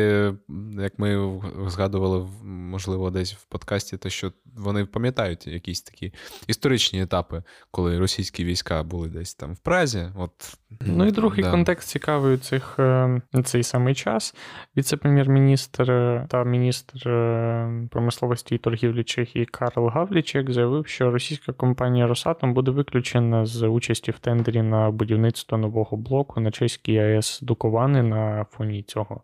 як 0.79 0.99
ми 0.99 1.41
згадували, 1.67 2.27
можливо, 2.43 3.11
десь 3.11 3.33
в 3.33 3.45
подкасті, 3.45 3.97
те, 3.97 4.09
що 4.09 4.31
вони 4.55 4.85
пам'ятають 4.85 5.47
якісь 5.47 5.81
такі 5.81 6.13
історичні 6.47 7.01
етапи, 7.01 7.43
коли 7.71 7.99
російські 7.99 8.43
війська 8.43 8.83
були 8.83 9.07
десь 9.07 9.35
там 9.35 9.53
в 9.53 9.57
Празі. 9.57 10.07
От, 10.15 10.57
Ну 10.81 11.05
і 11.05 11.11
другий 11.11 11.43
да. 11.43 11.51
контекст 11.51 11.89
цікавий 11.89 12.37
цих 12.37 12.75
е, 12.79 13.21
цей 13.43 13.63
самий 13.63 13.95
час. 13.95 14.35
Віце-прем'єр-міністр 14.77 15.85
та 16.29 16.43
міністр 16.43 17.09
е, 17.09 17.87
промисловості 17.91 18.55
і 18.55 18.57
торгівлі 18.57 19.03
Чехії 19.03 19.45
Карл 19.45 19.87
Гавлічек 19.87 20.51
заявив, 20.51 20.87
що 20.87 21.11
російська 21.11 21.53
компанія 21.67 22.07
Росатом 22.07 22.53
буде 22.53 22.71
виключена 22.71 23.45
з 23.45 23.67
участі 23.67 24.11
в 24.11 24.19
тендері 24.19 24.61
на 24.61 24.91
будівництво 24.91 25.57
нового 25.57 25.97
блоку 25.97 26.39
на 26.39 26.51
чеській 26.51 26.97
АЕС 26.97 27.39
Дуковани 27.41 28.03
на 28.03 28.45
фоні 28.51 28.83
цього 28.83 29.21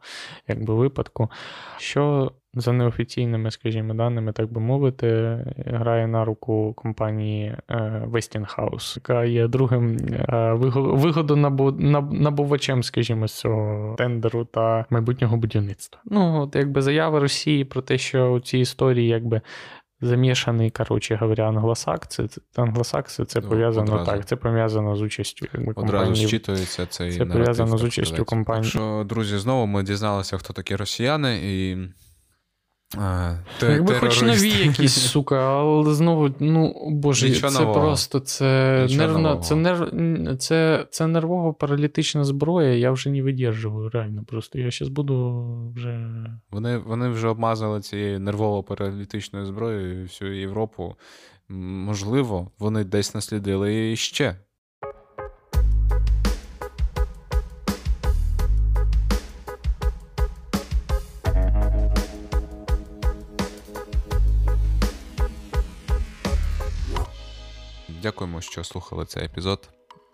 якби 0.47 0.73
випадку. 0.73 1.29
Що 1.77 2.31
за 2.53 2.71
неофіційними, 2.71 3.51
скажімо, 3.51 3.93
даними, 3.93 4.31
так 4.31 4.51
би 4.51 4.61
мовити, 4.61 5.37
грає 5.65 6.07
на 6.07 6.25
руку 6.25 6.73
компанії 6.73 7.55
е, 7.69 8.07
Westinghouse, 8.11 8.97
яка 8.97 9.25
є 9.25 9.47
другим 9.47 9.97
е, 10.11 10.53
вигодонабувачем, 10.73 12.83
скажімо, 12.83 13.27
з 13.27 13.33
цього 13.33 13.95
тендеру 13.97 14.45
та 14.45 14.85
майбутнього 14.89 15.37
будівництва. 15.37 16.01
Ну, 16.05 16.41
от 16.41 16.55
якби 16.55 16.81
заява 16.81 17.19
Росії 17.19 17.65
про 17.65 17.81
те, 17.81 17.97
що 17.97 18.31
у 18.31 18.39
цій 18.39 18.59
історії 18.59 19.07
якби. 19.07 19.41
Замішаний, 20.03 20.69
коротше 20.69 21.15
говоря, 21.15 21.47
англосакси. 21.47 22.27
Англосакси 22.55 23.25
це 23.25 23.41
ну, 23.41 23.49
пов'язано 23.49 23.93
одразу. 23.93 24.11
так, 24.11 24.25
це 24.25 24.35
пов'язано 24.35 24.95
з 24.95 25.01
участю 25.01 25.47
якби, 25.53 25.73
компанії. 25.73 26.03
Одразу 26.03 26.27
зчитується 26.27 26.85
цей 26.85 27.11
Це 27.11 27.25
пов'язано 27.25 27.77
з 27.77 27.83
участю 27.83 28.25
компанії. 28.25 28.69
Що, 28.69 29.05
друзі, 29.09 29.37
знову 29.37 29.65
ми 29.65 29.83
дізналися, 29.83 30.37
хто 30.37 30.53
такі 30.53 30.75
росіяни, 30.75 31.39
і 31.43 31.77
а, 32.97 33.35
Якби 33.61 33.93
хоч 33.93 34.21
нові 34.21 34.49
якісь, 34.49 34.93
сука, 35.11 35.59
але 35.59 35.93
знову, 35.93 36.29
ну 36.39 36.89
боже, 36.91 37.29
Нічого 37.29 37.53
це 37.53 37.59
нового. 37.59 37.81
просто 37.81 38.19
це 38.19 38.87
нервна, 38.89 39.37
це 39.37 39.55
нерв, 39.55 39.89
це, 40.37 40.87
це 40.89 41.05
нервово-паралітична 41.05 42.23
зброя, 42.23 42.75
я 42.75 42.91
вже 42.91 43.09
не 43.09 43.21
видержую, 43.21 43.89
реально. 43.89 44.23
Просто 44.27 44.59
я 44.59 44.71
зараз 44.71 44.89
буду 44.89 45.45
вже. 45.75 46.15
Вони 46.51 46.77
вони 46.77 47.09
вже 47.09 47.27
обмазали 47.27 47.81
цією 47.81 48.19
нервово-паралітичною 48.19 49.45
зброєю 49.45 50.03
всю 50.03 50.39
Європу. 50.39 50.95
Можливо, 51.49 52.51
вони 52.59 52.83
десь 52.83 53.15
наслідили 53.15 53.91
і 53.91 53.95
ще. 53.95 54.35
Дякуємо, 68.03 68.41
що 68.41 68.63
слухали 68.63 69.05
цей 69.05 69.25
епізод. 69.25 69.69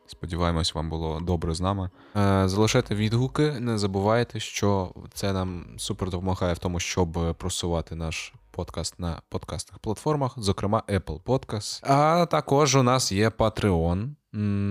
Сподіваємось, 0.08 0.76
вам 0.76 0.90
було 0.90 1.20
добре 1.20 1.54
з 1.54 1.62
нами. 1.62 1.90
Е, 2.16 2.44
залишайте 2.48 2.96
відгуки, 2.96 3.52
не 3.52 3.78
забувайте, 3.78 4.40
що 4.40 4.94
це 5.14 5.34
нам 5.34 5.66
супер 5.78 6.10
допомагає 6.10 6.54
в 6.54 6.58
тому, 6.58 6.80
щоб 6.80 7.36
просувати 7.38 7.96
наш 7.96 8.34
подкаст 8.52 9.00
на 9.00 9.22
подкастних 9.30 9.80
платформах, 9.80 10.34
зокрема 10.38 10.84
Apple 10.88 11.22
Podcast. 11.24 11.80
А 11.84 12.26
також 12.26 12.76
у 12.76 12.84
нас 12.84 13.12
є 13.12 13.30
Patreon, 13.30 14.10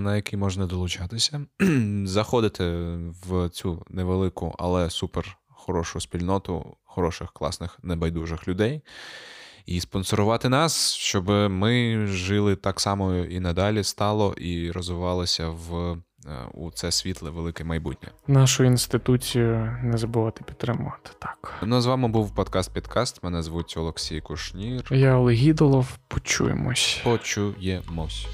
на 0.03 0.15
який 0.15 0.39
можна 0.39 0.65
долучатися. 0.65 1.45
Заходите 2.05 2.97
в 3.27 3.49
цю 3.49 3.85
невелику, 3.89 4.55
але 4.59 4.89
супер 4.89 5.37
хорошу 5.47 6.01
спільноту 6.01 6.77
хороших, 6.85 7.31
класних, 7.31 7.79
небайдужих 7.83 8.47
людей 8.47 8.81
і 9.65 9.79
спонсорувати 9.79 10.49
нас, 10.49 10.93
щоб 10.93 11.29
ми 11.49 12.05
жили 12.07 12.55
так 12.55 12.79
само 12.79 13.15
і 13.15 13.39
надалі 13.39 13.83
стало 13.83 14.33
і 14.33 14.71
розвивалися 14.71 15.49
в 15.49 15.91
е, 15.91 15.97
у 16.53 16.71
це 16.71 16.91
світле 16.91 17.29
велике 17.29 17.63
майбутнє. 17.63 18.09
Нашу 18.27 18.63
інституцію 18.63 19.77
не 19.83 19.97
забувати 19.97 20.43
підтримувати. 20.43 21.09
Так 21.19 21.59
ну 21.63 21.81
з 21.81 21.85
вами 21.85 22.07
був 22.07 22.35
подкаст 22.35 22.73
Підкаст. 22.73 23.23
Мене 23.23 23.43
звуть 23.43 23.75
Олексій 23.77 24.21
Кушнір. 24.21 24.87
Я 24.91 25.15
Олег 25.15 25.35
Гідолов. 25.35 25.97
Почуємось. 26.07 27.01
Почуємось. 27.03 28.27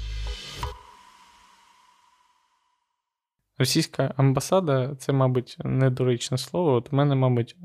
Російська 3.58 4.14
амбасада 4.16 4.94
це, 4.98 5.12
мабуть, 5.12 5.56
недоречне 5.64 6.38
слово. 6.38 6.72
От 6.72 6.92
у 6.92 6.96
мене, 6.96 7.14
мабуть, 7.14 7.56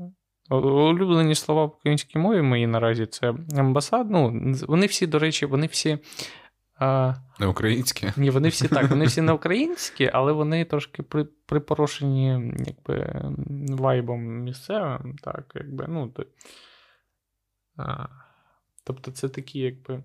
улюблені 0.56 1.34
слова 1.34 1.64
в 1.64 1.68
українській 1.68 2.18
мові 2.18 2.42
мої 2.42 2.66
наразі 2.66 3.06
це 3.06 3.34
амбасад. 3.58 4.10
Ну, 4.10 4.54
вони 4.68 4.86
всі, 4.86 5.06
до 5.06 5.18
речі, 5.18 5.46
вони 5.46 5.66
всі. 5.66 5.98
А... 6.78 7.14
Не 7.40 7.46
українські? 7.46 8.12
Ні, 8.16 8.30
вони 8.30 8.48
всі 8.48 8.68
так, 8.68 8.90
вони 8.90 9.04
всі 9.04 9.20
не 9.20 9.32
українські, 9.38 10.10
але 10.12 10.32
вони 10.32 10.64
трошки 10.64 11.02
при, 11.02 11.24
припорошені 11.24 12.54
якби, 12.66 13.22
вайбом 13.68 14.20
місцевим. 14.20 15.16
Так, 15.22 15.52
якби, 15.54 15.84
ну, 15.88 16.08
то... 16.08 16.26
а... 17.76 18.06
Тобто 18.84 19.10
це 19.10 19.28
такі, 19.28 19.58
якби 19.58 20.02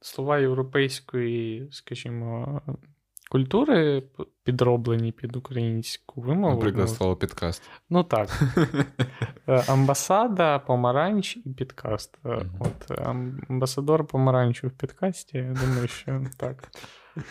слова 0.00 0.38
європейської, 0.38 1.68
скажімо, 1.72 2.62
культури 3.30 4.02
підроблені 4.44 5.12
під 5.12 5.36
українську 5.36 6.20
вимову. 6.20 6.54
Наприклад, 6.54 6.90
слово 6.90 7.16
підкаст. 7.16 7.62
Ну 7.90 8.04
так. 8.04 8.42
Е, 9.48 9.64
амбасада, 9.68 10.58
помаранч 10.58 11.36
і 11.36 11.50
підкаст. 11.50 12.18
Mm-hmm. 12.24 12.50
От 12.60 13.00
Амбасадор 13.48 14.06
помаранчу 14.06 14.68
в 14.68 14.70
підкасті. 14.70 15.38
Я 15.38 15.54
думаю, 15.62 15.88
що 15.88 16.24
так. 16.36 16.68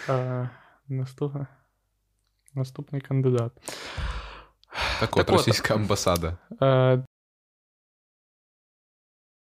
Наступний, 0.87 1.45
наступний 2.53 3.01
кандидат. 3.01 3.51
Так 4.99 5.17
от, 5.17 5.25
так 5.25 5.29
російська 5.29 5.73
амбасада. 5.73 6.37